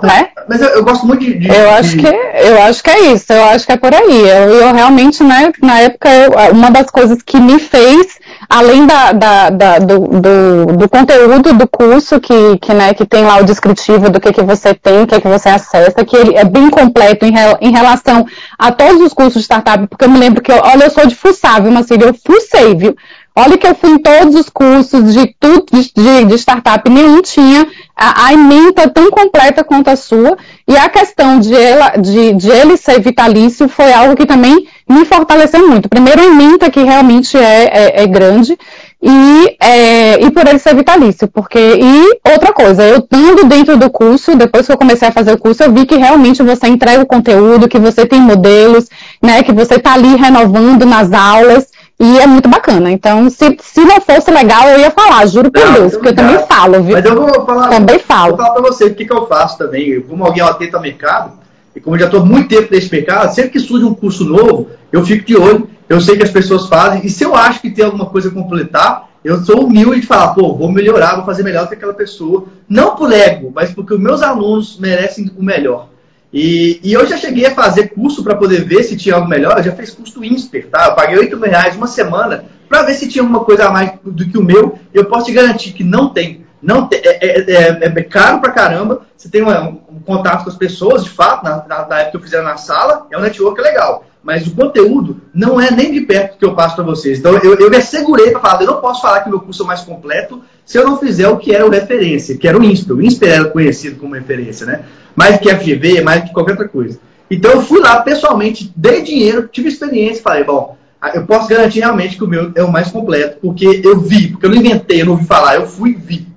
[0.01, 0.29] Né?
[0.49, 3.31] Mas eu, eu, gosto muito de, de, Eu acho que eu acho que é isso.
[3.31, 4.21] Eu acho que é por aí.
[4.21, 5.51] Eu, eu realmente, né?
[5.61, 8.17] Na época, eu, uma das coisas que me fez,
[8.49, 13.23] além da, da, da do, do, do, conteúdo do curso que, que, né, que tem
[13.23, 16.35] lá o descritivo do que, que você tem, o que, que você acessa, que ele
[16.35, 18.25] é bem completo em, em relação
[18.57, 21.05] a todos os cursos de startup, porque eu me lembro que, eu, olha, eu sou
[21.05, 22.07] de fuçar, viu, Marcílio?
[22.07, 22.95] Eu fucei, viu?
[23.33, 27.65] Olha que eu fui em todos os cursos de, tudo, de, de startup, nenhum tinha
[27.95, 30.37] a, a, ementa tão completa quanto a sua.
[30.67, 35.05] E a questão de, ela, de, de ele ser vitalício foi algo que também me
[35.05, 35.89] fortaleceu muito.
[35.89, 38.57] Primeiro, a ementa, que realmente é, é, é grande,
[39.01, 41.27] e, é, e por ele ser vitalício.
[41.27, 45.33] Porque, e outra coisa, eu estando dentro do curso, depois que eu comecei a fazer
[45.33, 48.89] o curso, eu vi que realmente você entrega o conteúdo, que você tem modelos,
[49.21, 51.67] né, que você está ali renovando nas aulas.
[51.99, 52.91] E é muito bacana.
[52.91, 56.15] Então, se, se não fosse legal, eu ia falar, juro por não, Deus, porque eu
[56.15, 56.95] também falo, viu?
[56.95, 57.69] Mas eu vou falar.
[57.69, 58.35] Também falo.
[58.35, 60.01] Vou falar pra você o que, que eu faço também.
[60.01, 61.33] Como alguém atento ao mercado,
[61.75, 64.69] e como eu já estou muito tempo nesse mercado, sempre que surge um curso novo,
[64.91, 67.69] eu fico de olho, eu sei que as pessoas fazem, e se eu acho que
[67.69, 71.43] tem alguma coisa a completar, eu sou humilde de falar, pô, vou melhorar, vou fazer
[71.43, 72.45] melhor do que aquela pessoa.
[72.67, 75.89] Não por ego, mas porque os meus alunos merecem o melhor.
[76.33, 79.57] E, e, eu já cheguei a fazer curso para poder ver se tinha algo melhor.
[79.57, 80.87] Eu já fiz curso do INSPER, tá?
[80.87, 83.91] Eu paguei 8 mil reais uma semana para ver se tinha alguma coisa a mais
[84.03, 84.79] do que o meu.
[84.93, 86.40] Eu posso te garantir que não tem.
[86.61, 89.01] Não tem, é, é, é, é caro pra caramba.
[89.17, 92.17] Você tem um, um, contato com as pessoas, de fato, na, na, na, época que
[92.17, 94.05] eu fizer na sala, é um network legal.
[94.23, 97.17] Mas o conteúdo não é nem de perto que eu passo para vocês.
[97.17, 99.65] Então eu, eu me assegurei para falar, eu não posso falar que meu curso é
[99.65, 102.95] mais completo se eu não fizer o que era o referência, que era o INSPER.
[102.95, 104.83] O INSPER era conhecido como referência, né?
[105.15, 106.99] mais que FGV, mais que qualquer outra coisa.
[107.29, 110.77] Então eu fui lá pessoalmente, dei dinheiro, tive experiência, falei, bom,
[111.13, 114.45] eu posso garantir realmente que o meu é o mais completo, porque eu vi, porque
[114.45, 116.30] eu não inventei, eu não ouvi falar, eu fui e vi.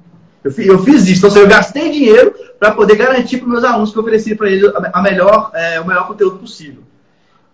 [0.44, 3.52] Eu, fiz, eu fiz isso, então seja, eu gastei dinheiro para poder garantir para os
[3.52, 6.82] meus alunos que eu ofereci para eles a melhor, é, o melhor conteúdo possível.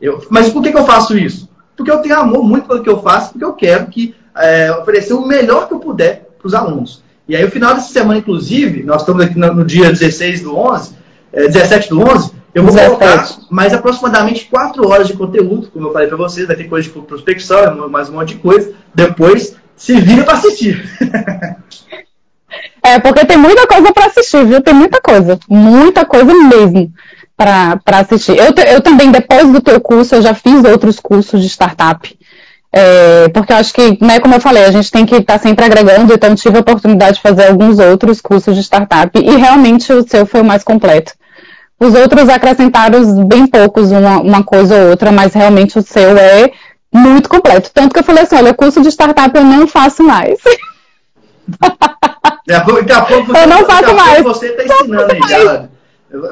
[0.01, 1.49] Eu, mas por que, que, eu faço isso?
[1.77, 5.15] Porque eu tenho amor muito pelo que eu faço, porque eu quero que é, oferecer
[5.15, 7.03] o melhor que eu puder para os alunos.
[7.29, 10.57] E aí, no final dessa semana, inclusive, nós estamos aqui no, no dia 16 do
[10.57, 10.95] 11,
[11.33, 12.87] é, 17 do 11, eu vou 17.
[12.89, 16.89] colocar mais aproximadamente 4 horas de conteúdo, como eu falei para vocês, vai ter coisa
[16.89, 18.73] de prospecção, mais um monte de coisa.
[18.93, 20.85] Depois, se vira para assistir.
[22.83, 24.61] é, porque tem muita coisa para assistir, viu?
[24.61, 25.39] Tem muita coisa.
[25.49, 26.93] Muita coisa mesmo
[27.37, 28.37] para assistir.
[28.37, 32.19] Eu, eu também, depois do teu curso, eu já fiz outros cursos de startup.
[32.73, 35.39] É, porque eu acho que, né, como eu falei, a gente tem que estar tá
[35.41, 39.93] sempre agregando, então tive a oportunidade de fazer alguns outros cursos de startup e realmente
[39.93, 41.13] o seu foi o mais completo.
[41.81, 46.53] Os outros acrescentaram bem poucos, uma, uma coisa ou outra, mas realmente o seu é
[46.93, 47.71] muito completo.
[47.73, 50.39] Tanto que eu falei assim, olha, curso de startup eu não faço mais.
[52.47, 54.23] Daqui a pouco, eu não faço mais.
[54.23, 55.69] Você está ensinando aí já.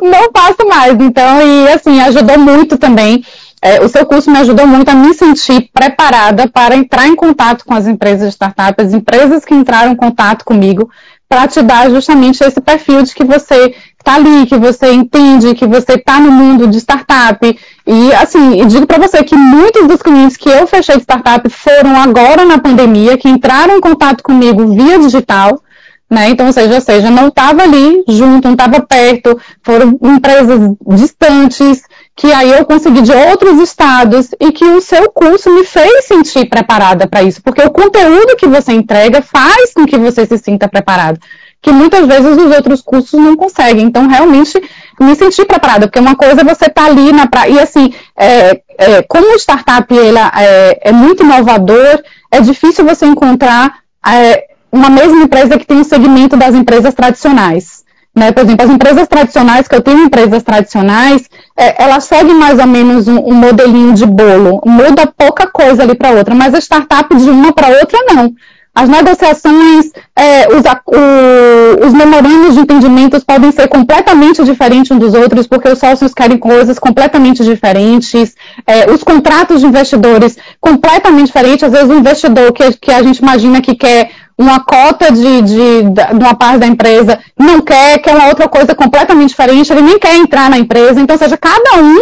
[0.02, 0.94] Não faço mais.
[1.00, 3.24] Então, e assim, ajudou muito também.
[3.60, 7.64] É, o seu curso me ajudou muito a me sentir preparada para entrar em contato
[7.64, 10.88] com as empresas de startup, as empresas que entraram em contato comigo,
[11.28, 13.74] para te dar justamente esse perfil de que você
[14.08, 17.58] está ali, que você entende, que você está no mundo de startup.
[17.86, 21.48] E assim, eu digo para você que muitos dos clientes que eu fechei de startup
[21.50, 25.62] foram agora na pandemia, que entraram em contato comigo via digital.
[26.10, 26.30] Né?
[26.30, 31.82] Então, ou seja, ou seja, não estava ali junto, não estava perto, foram empresas distantes,
[32.16, 36.48] que aí eu consegui de outros estados e que o seu curso me fez sentir
[36.48, 40.66] preparada para isso, porque o conteúdo que você entrega faz com que você se sinta
[40.66, 41.20] preparado,
[41.60, 43.84] que muitas vezes os outros cursos não conseguem.
[43.84, 44.60] Então, realmente,
[45.00, 48.60] me senti preparada, porque uma coisa é você estar tá ali na e assim, é,
[48.78, 54.88] é, como o startup ela, é, é, muito inovador, é difícil você encontrar é, uma
[54.88, 57.84] mesma empresa que tem um segmento das empresas tradicionais.
[58.14, 58.32] Né?
[58.32, 62.66] Por exemplo, as empresas tradicionais, que eu tenho empresas tradicionais, é, elas seguem mais ou
[62.66, 67.14] menos um, um, modelinho de bolo, muda pouca coisa ali para outra, mas a startup
[67.14, 68.34] de uma para outra não.
[68.74, 75.14] As negociações, é, os, o, os memorandos de entendimentos podem ser completamente diferentes uns dos
[75.14, 81.64] outros, porque os sócios querem coisas completamente diferentes, é, os contratos de investidores completamente diferentes.
[81.64, 85.82] Às vezes, o investidor que, que a gente imagina que quer uma cota de, de,
[85.82, 89.98] de, uma parte da empresa, não quer, quer uma outra coisa completamente diferente, ele nem
[89.98, 91.00] quer entrar na empresa.
[91.00, 91.98] Então, seja, cada um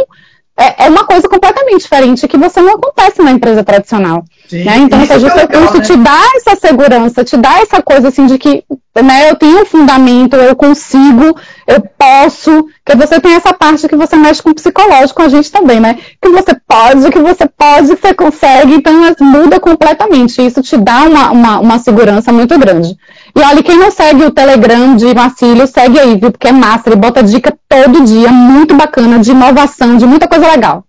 [0.59, 4.23] é, é uma coisa completamente diferente que você não acontece na empresa tradicional.
[4.49, 4.79] Sim, né?
[4.79, 5.81] Então, ou seja, o seu curso né?
[5.81, 8.65] te dá essa segurança, te dá essa coisa assim de que
[9.03, 11.37] né, eu tenho um fundamento, eu consigo,
[11.67, 15.51] eu posso, que você tem essa parte que você mexe com o psicológico, a gente
[15.51, 15.99] também, né?
[16.21, 20.45] Que você pode, que você pode, que você consegue, então muda completamente.
[20.45, 22.97] Isso te dá uma, uma, uma segurança muito grande.
[23.35, 26.31] E olha, quem não segue o Telegram de Marcílio, segue aí, viu?
[26.31, 30.51] Porque é massa, ele bota dica todo dia, muito bacana, de inovação, de muita coisa
[30.51, 30.85] legal.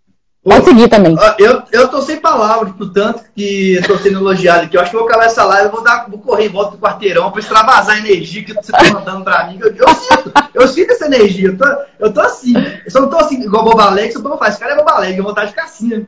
[0.47, 1.13] Pode seguir também.
[1.37, 4.77] Eu, eu tô sem palavras, por tanto que eu tô sendo elogiado aqui.
[4.77, 6.77] Eu acho que eu vou acabar essa live, vou, dar, vou correr em volta do
[6.77, 9.59] quarteirão para extravasar a energia que você tá mandando para mim.
[9.59, 11.49] Eu, eu, sinto, eu sinto essa energia.
[11.49, 11.65] Eu tô,
[11.99, 12.53] eu tô assim.
[12.85, 15.17] Eu só não tô assim igual Boba Alegre, só tô esse cara é Boba Alegre,
[15.17, 15.89] eu vou vontade de ficar assim.
[15.89, 16.07] Né?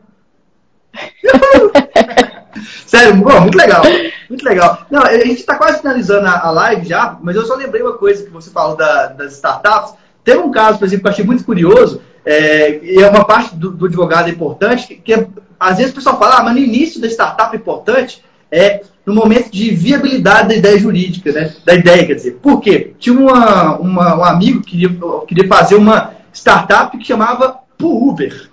[2.88, 3.84] Sério, bom, muito legal.
[4.30, 4.86] Muito legal.
[4.90, 7.98] Não, a gente está quase finalizando a, a, live já, mas eu só lembrei uma
[7.98, 9.94] coisa que você falou da, das startups.
[10.24, 13.56] Teve um caso, por exemplo, que eu achei muito curioso, é, e é uma parte
[13.56, 15.28] do, do advogado importante, que, que,
[15.60, 19.52] às vezes o pessoal fala, ah, mas no início da startup importante é no momento
[19.52, 21.54] de viabilidade da ideia jurídica, né?
[21.66, 22.40] Da ideia, quer dizer.
[22.42, 22.94] Por quê?
[23.00, 24.88] Tinha uma, uma, um amigo que
[25.28, 28.50] queria, fazer uma startup que chamava Uber.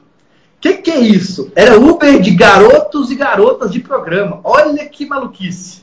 [0.57, 1.53] O que, que é isso?
[1.55, 4.41] Era Uber de garotos e garotas de programa.
[4.43, 5.83] Olha que maluquice.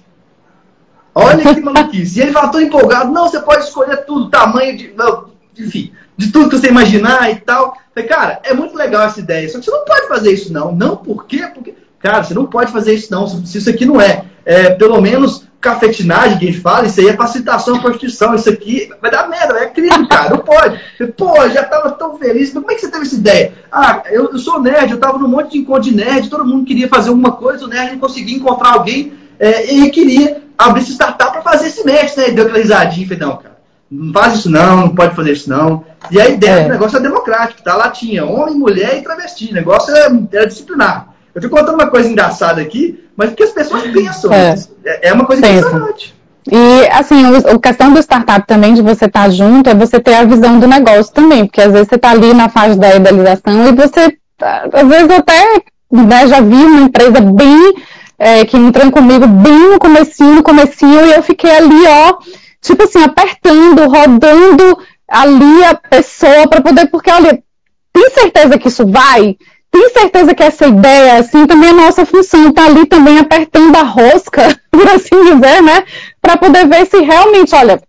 [1.14, 2.20] Olha que maluquice.
[2.20, 3.12] E ele falou, tô empolgado.
[3.12, 4.94] Não, você pode escolher tudo, tamanho de.
[4.96, 7.78] Não, enfim, de tudo que você imaginar e tal.
[7.94, 9.48] Falei, cara, é muito legal essa ideia.
[9.50, 10.74] Só que você não pode fazer isso, não.
[10.74, 11.48] Não, por quê?
[11.54, 13.28] Porque, cara, você não pode fazer isso, não.
[13.28, 17.08] Se isso aqui não é, é pelo menos cafetinagem que a gente fala, isso aí
[17.08, 20.78] é facilitação à prostituição, isso aqui vai dar merda, é crime, cara, não pode.
[21.16, 23.54] Pô, já tava tão feliz, como é que você teve essa ideia?
[23.72, 26.66] Ah, eu, eu sou nerd, eu tava num monte de encontro de nerd, todo mundo
[26.66, 30.92] queria fazer alguma coisa, o nerd não conseguia encontrar alguém é, e queria abrir essa
[30.92, 32.32] startup para fazer esse match, né?
[32.32, 33.53] Deu aquela risadinha, falei, não, cara,
[33.94, 35.86] não faz isso não, não pode fazer isso não.
[36.10, 36.64] E a ideia é.
[36.64, 37.76] do negócio é democrático, tá?
[37.76, 41.10] Lá tinha homem, mulher e travesti, o negócio era, é, era disciplinar.
[41.34, 44.34] Eu estou contando uma coisa engraçada aqui, mas porque as pessoas pensam.
[44.34, 45.68] É, é, é uma coisa Pensa.
[45.68, 46.16] impressionante.
[46.52, 50.16] E, assim, a questão do startup também, de você estar tá junto, é você ter
[50.16, 53.70] a visão do negócio também, porque às vezes você está ali na fase da idealização
[53.70, 57.76] e você, às vezes até, né, já vi uma empresa bem,
[58.20, 62.18] é, que entrou comigo bem no comecinho, no comecinho, e eu fiquei ali, ó,
[62.64, 67.44] tipo assim, apertando, rodando ali a pessoa para poder, porque, olha,
[67.92, 69.38] tem certeza que isso vai?
[69.70, 73.84] Tem certeza que essa ideia, assim, também é nossa função, tá ali também apertando a
[73.84, 75.84] rosca, por assim dizer, né?
[76.22, 77.82] Para poder ver se realmente, olha,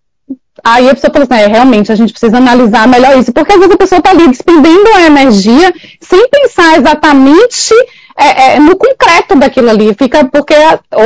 [0.63, 3.59] aí a pessoa fala assim, é, realmente a gente precisa analisar melhor isso, porque às
[3.59, 7.75] vezes a pessoa está ali despendendo a energia sem pensar exatamente
[8.17, 9.95] é, é, no concreto daquilo ali.
[9.95, 10.55] Fica porque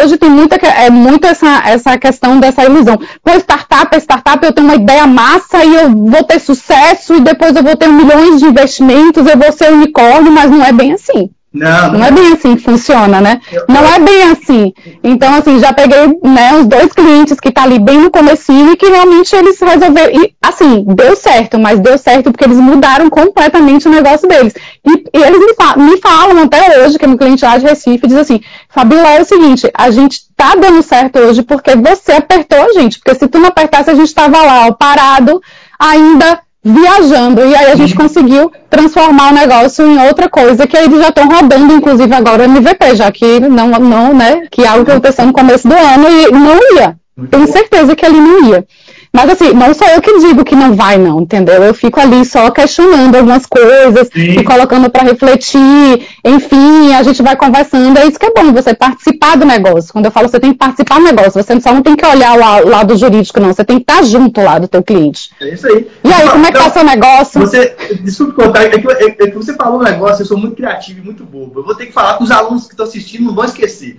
[0.03, 2.99] hoje tem muita, é, muito essa, essa questão dessa ilusão.
[3.23, 7.21] Pô, startup, é startup, eu tenho uma ideia massa e eu vou ter sucesso e
[7.21, 10.93] depois eu vou ter milhões de investimentos, eu vou ser unicórnio, mas não é bem
[10.93, 11.31] assim.
[11.53, 13.41] Não, não, é bem assim que funciona, né?
[13.67, 14.75] Não é bem assim.
[15.03, 18.77] Então, assim, já peguei né, uns dois clientes que tá ali bem no comecinho e
[18.77, 20.13] que realmente eles resolveram.
[20.13, 24.53] E, assim, deu certo, mas deu certo porque eles mudaram completamente o negócio deles.
[24.87, 27.65] E, e eles me, fa me, falam até hoje, que é um cliente lá de
[27.65, 32.13] Recife, diz assim, Fabiola, é o seguinte, a gente tá dando certo hoje porque você
[32.13, 32.99] apertou a gente.
[32.99, 35.41] Porque se tu não apertasse, a gente tava lá, ó, parado,
[35.79, 37.45] ainda viajando.
[37.45, 41.29] E aí a gente conseguiu transformar o negócio em outra coisa que eles já estão
[41.29, 44.43] rodando, inclusive agora o MVP, já que não, não, né?
[44.51, 46.97] Que é algo que aconteceu no começo do ano e não ia.
[47.31, 48.65] Tenho certeza que ele não ia.
[49.13, 51.63] Mas assim, não sou eu que digo que não vai, não, entendeu?
[51.63, 54.39] Eu fico ali só questionando algumas coisas Sim.
[54.39, 56.07] e colocando para refletir.
[56.25, 57.99] Enfim, a gente vai conversando.
[57.99, 59.93] É isso que é bom, você participar do negócio.
[59.93, 62.37] Quando eu falo você tem que participar do negócio, você só não tem que olhar
[62.65, 63.53] o lado jurídico, não.
[63.53, 65.31] Você tem que estar junto lá do teu cliente.
[65.41, 65.87] É isso aí.
[66.05, 67.41] E aí, como é que então, tá seu negócio?
[67.41, 71.01] Você, desculpe contar, é que, é que você falou um negócio, eu sou muito criativo
[71.01, 71.61] e muito bobo.
[71.61, 73.99] Eu vou ter que falar com os alunos que estão assistindo, não vão esquecer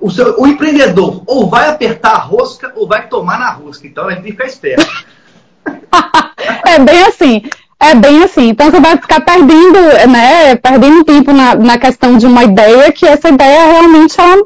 [0.00, 3.86] o, seu, o empreendedor ou vai apertar a rosca ou vai tomar na rosca.
[3.86, 4.86] Então ele ficar esperto.
[6.66, 7.42] é bem assim.
[7.78, 8.48] É bem assim.
[8.48, 9.78] Então você vai ficar perdendo,
[10.08, 10.56] né?
[10.56, 14.42] Perdendo tempo na, na questão de uma ideia que essa ideia realmente ela,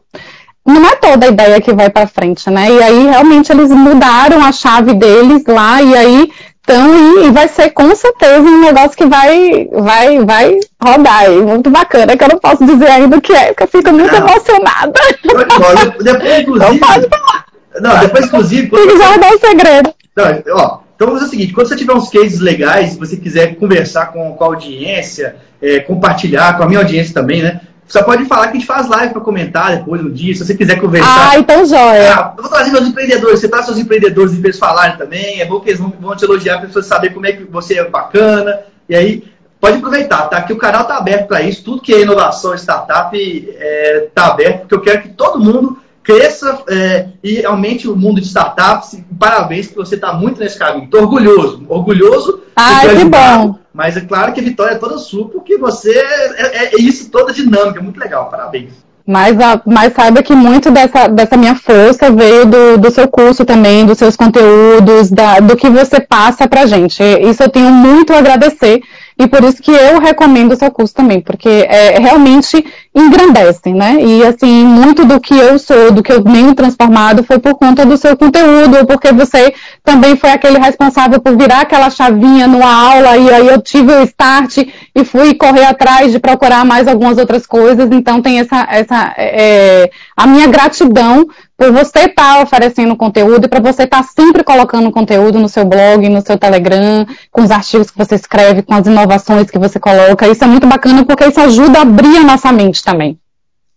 [0.66, 2.70] não é toda a ideia que vai para frente, né?
[2.70, 6.32] E aí realmente eles mudaram a chave deles lá e aí
[6.70, 11.42] então, e, e, vai ser com certeza um negócio que vai, vai, vai rodar aí,
[11.42, 14.12] muito bacana, que eu não posso dizer ainda o que é, porque eu fico muito
[14.12, 14.28] não.
[14.28, 14.92] emocionada.
[15.22, 16.58] Depois, inclusive.
[16.58, 17.44] Não pode falar.
[17.80, 18.70] Não, depois, inclusive.
[18.70, 19.94] Tem que guardar o segredo.
[20.16, 20.24] Não,
[20.56, 23.56] ó, então vamos fazer o seguinte: quando você tiver uns cases legais, se você quiser
[23.56, 27.60] conversar com, com a audiência, é, compartilhar com a minha audiência também, né?
[27.90, 30.54] Você pode falar que a gente faz live para comentar depois no dia, se você
[30.54, 31.32] quiser conversar.
[31.32, 32.14] Ah, então joia.
[32.14, 35.40] Ah, eu vou trazer meus empreendedores, você traz seus empreendedores e eles falarem também.
[35.40, 37.80] É bom que eles vão, vão te elogiar para pessoas saberem como é que você
[37.80, 38.60] é bacana.
[38.88, 39.24] E aí,
[39.60, 40.40] pode aproveitar, tá?
[40.40, 41.64] Que o canal está aberto para isso.
[41.64, 43.18] Tudo que é inovação, startup,
[43.58, 48.20] é, tá aberto, porque eu quero que todo mundo cresça é, e aumente o mundo
[48.20, 49.02] de startups.
[49.18, 50.84] Parabéns que você está muito nesse caminho.
[50.84, 52.40] Estou orgulhoso, orgulhoso.
[52.54, 53.58] Ah, que bom.
[53.72, 57.32] Mas é claro que a vitória é toda sua, porque você é, é isso, toda
[57.32, 58.28] dinâmica, muito legal.
[58.28, 58.72] Parabéns.
[59.06, 63.84] Mas, mas saiba que muito dessa, dessa minha força veio do, do seu curso também,
[63.84, 67.02] dos seus conteúdos, da, do que você passa pra gente.
[67.02, 68.80] Isso eu tenho muito a agradecer
[69.20, 72.64] e por isso que eu recomendo seu curso também, porque é, realmente
[72.94, 73.98] engrandece, né?
[74.00, 77.84] E assim, muito do que eu sou, do que eu venho transformado foi por conta
[77.84, 79.52] do seu conteúdo, porque você
[79.84, 84.02] também foi aquele responsável por virar aquela chavinha numa aula e aí eu tive o
[84.04, 84.56] start
[84.94, 87.90] e fui correr atrás de procurar mais algumas outras coisas.
[87.92, 91.28] Então tem essa, essa é, a minha gratidão
[91.60, 95.46] por você estar tá oferecendo conteúdo e para você estar tá sempre colocando conteúdo no
[95.46, 99.58] seu blog, no seu Telegram, com os artigos que você escreve, com as inovações que
[99.58, 100.26] você coloca.
[100.26, 103.18] Isso é muito bacana porque isso ajuda a abrir a nossa mente também.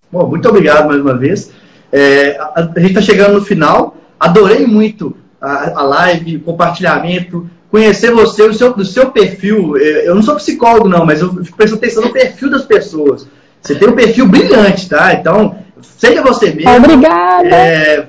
[0.09, 1.51] Bom, muito obrigado mais uma vez.
[1.91, 3.97] É, a, a, gente está chegando no final.
[4.17, 9.75] Adorei muito a, a live, o compartilhamento, conhecer você, o seu, o seu perfil.
[9.75, 13.27] É, eu não sou psicólogo, não, mas eu fico prestando atenção no perfil das pessoas.
[13.61, 15.13] Você tem um perfil brilhante, tá?
[15.13, 16.75] Então, seja você mesmo.
[16.75, 17.47] Obrigada.
[17.47, 18.07] É,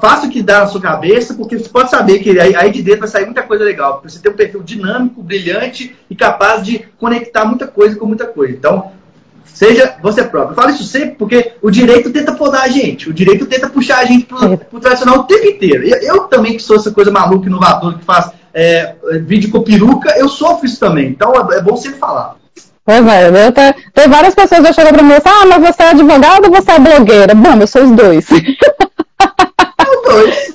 [0.00, 2.82] faça o que dá na sua cabeça, porque você pode saber que aí, aí de
[2.82, 3.94] dentro vai sair muita coisa legal.
[3.94, 8.26] Porque você tem um perfil dinâmico, brilhante e capaz de conectar muita coisa com muita
[8.26, 8.52] coisa.
[8.52, 8.92] Então,
[9.44, 10.52] seja você próprio.
[10.52, 13.08] Eu falo isso sempre porque o direito tenta podar a gente.
[13.10, 15.84] O direito tenta puxar a gente pro, pro tradicional o tempo inteiro.
[15.84, 20.14] Eu, eu, também, que sou essa coisa maluca, inovadora, que faz é, vídeo com peruca,
[20.16, 21.08] eu sofro isso também.
[21.08, 22.39] Então, é, é bom sempre falar.
[22.90, 25.82] É, eu te, tem várias pessoas que chegam para mim e falam, ah, mas você
[25.82, 27.34] é advogado ou você é blogueira?
[27.34, 28.26] Bom, eu sou os dois.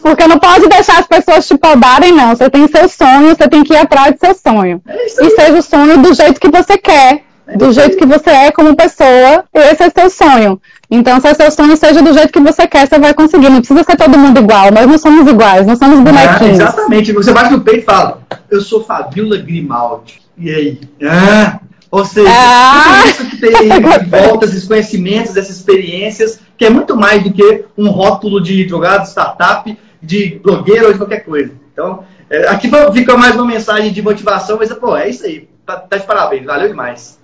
[0.01, 2.35] Porque não pode deixar as pessoas te podarem, não.
[2.35, 4.81] Você tem seu sonho, você tem que ir atrás do seu sonho.
[4.87, 8.29] É e seja o sonho do jeito que você quer, é do jeito que você
[8.29, 10.59] é como pessoa, esse é seu sonho.
[10.89, 13.49] Então, se é seu sonho, seja do jeito que você quer, você vai conseguir.
[13.49, 16.59] Não precisa ser todo mundo igual, nós não somos iguais, nós somos bonequinhos.
[16.59, 17.11] É, exatamente.
[17.13, 20.21] Você bate no peito e fala, eu sou Fabiola Grimaldi.
[20.37, 20.79] E aí?
[21.03, 21.59] Ah,
[21.95, 22.97] ou seja, ah!
[22.97, 27.31] tudo isso que tem em volta, esses conhecimentos, essas experiências, que é muito mais do
[27.31, 31.53] que um rótulo de jogado startup, de blogueiro ou de qualquer coisa.
[31.71, 35.47] Então, é, aqui fica mais uma mensagem de motivação, mas, pô, é isso aí.
[35.65, 37.17] Tá, tá de parabéns, valeu demais.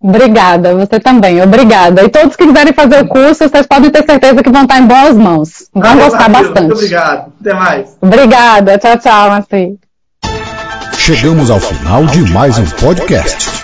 [0.00, 2.04] Obrigada, você também, obrigada.
[2.04, 4.86] E todos que quiserem fazer o curso, vocês podem ter certeza que vão estar em
[4.86, 5.68] boas mãos.
[5.74, 6.60] Vão ah, gostar valeu, bastante.
[6.60, 7.32] Muito obrigado.
[7.40, 7.96] Até mais.
[8.00, 8.78] Obrigada.
[8.78, 9.78] Tchau, tchau, Marci.
[10.96, 13.63] Chegamos ao final de mais um podcast.